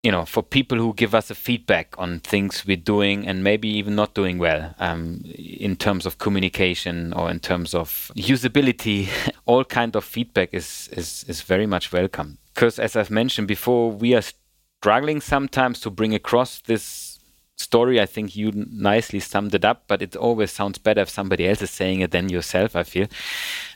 [0.05, 3.67] you know, for people who give us a feedback on things we're doing and maybe
[3.67, 9.09] even not doing well um, in terms of communication or in terms of usability,
[9.47, 12.37] all kind of feedback is, is, is very much welcome.
[12.53, 17.17] Because as I've mentioned before, we are struggling sometimes to bring across this
[17.55, 17.99] story.
[17.99, 21.63] I think you nicely summed it up, but it always sounds better if somebody else
[21.63, 23.07] is saying it than yourself, I feel.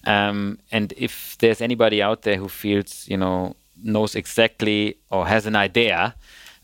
[0.03, 5.45] Um, and if there's anybody out there who feels, you know, knows exactly or has
[5.45, 6.15] an idea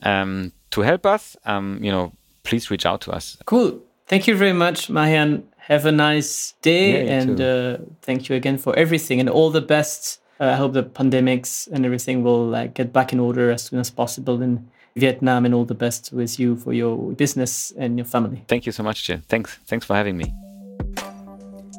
[0.03, 2.13] um, to help us, um, you know,
[2.43, 3.37] please reach out to us.
[3.45, 3.81] Cool.
[4.07, 5.43] Thank you very much, Marian.
[5.57, 9.61] Have a nice day, yeah, and uh, thank you again for everything and all the
[9.61, 10.21] best.
[10.39, 13.79] Uh, I hope the pandemics and everything will uh, get back in order as soon
[13.79, 18.05] as possible in Vietnam, and all the best with you for your business and your
[18.05, 18.43] family.
[18.47, 19.19] Thank you so much, Jay.
[19.27, 19.57] Thanks.
[19.65, 20.33] Thanks for having me.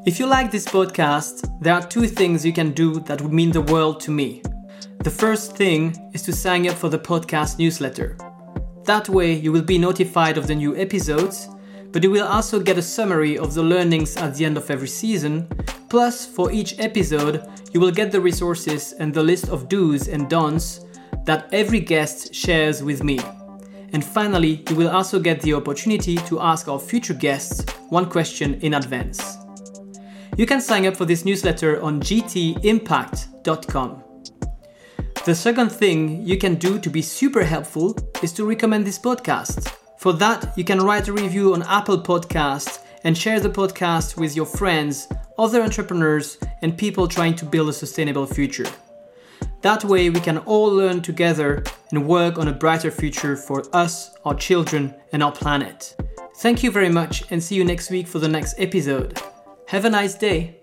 [0.04, 3.52] If you like this podcast, there are two things you can do that would mean
[3.52, 4.42] the world to me.
[5.06, 8.18] The first thing is to sign up for the podcast newsletter.
[8.86, 11.48] That way, you will be notified of the new episodes,
[11.92, 14.88] but you will also get a summary of the learnings at the end of every
[14.88, 15.46] season.
[15.88, 20.28] Plus, for each episode, you will get the resources and the list of do's and
[20.28, 20.84] don'ts
[21.24, 23.20] that every guest shares with me.
[23.92, 28.54] And finally, you will also get the opportunity to ask our future guests one question
[28.54, 29.36] in advance.
[30.36, 34.02] You can sign up for this newsletter on gtimpact.com.
[35.26, 39.74] The second thing you can do to be super helpful is to recommend this podcast.
[39.98, 44.36] For that, you can write a review on Apple Podcasts and share the podcast with
[44.36, 48.68] your friends, other entrepreneurs, and people trying to build a sustainable future.
[49.62, 54.14] That way, we can all learn together and work on a brighter future for us,
[54.24, 55.96] our children, and our planet.
[56.36, 59.20] Thank you very much, and see you next week for the next episode.
[59.66, 60.60] Have a nice day.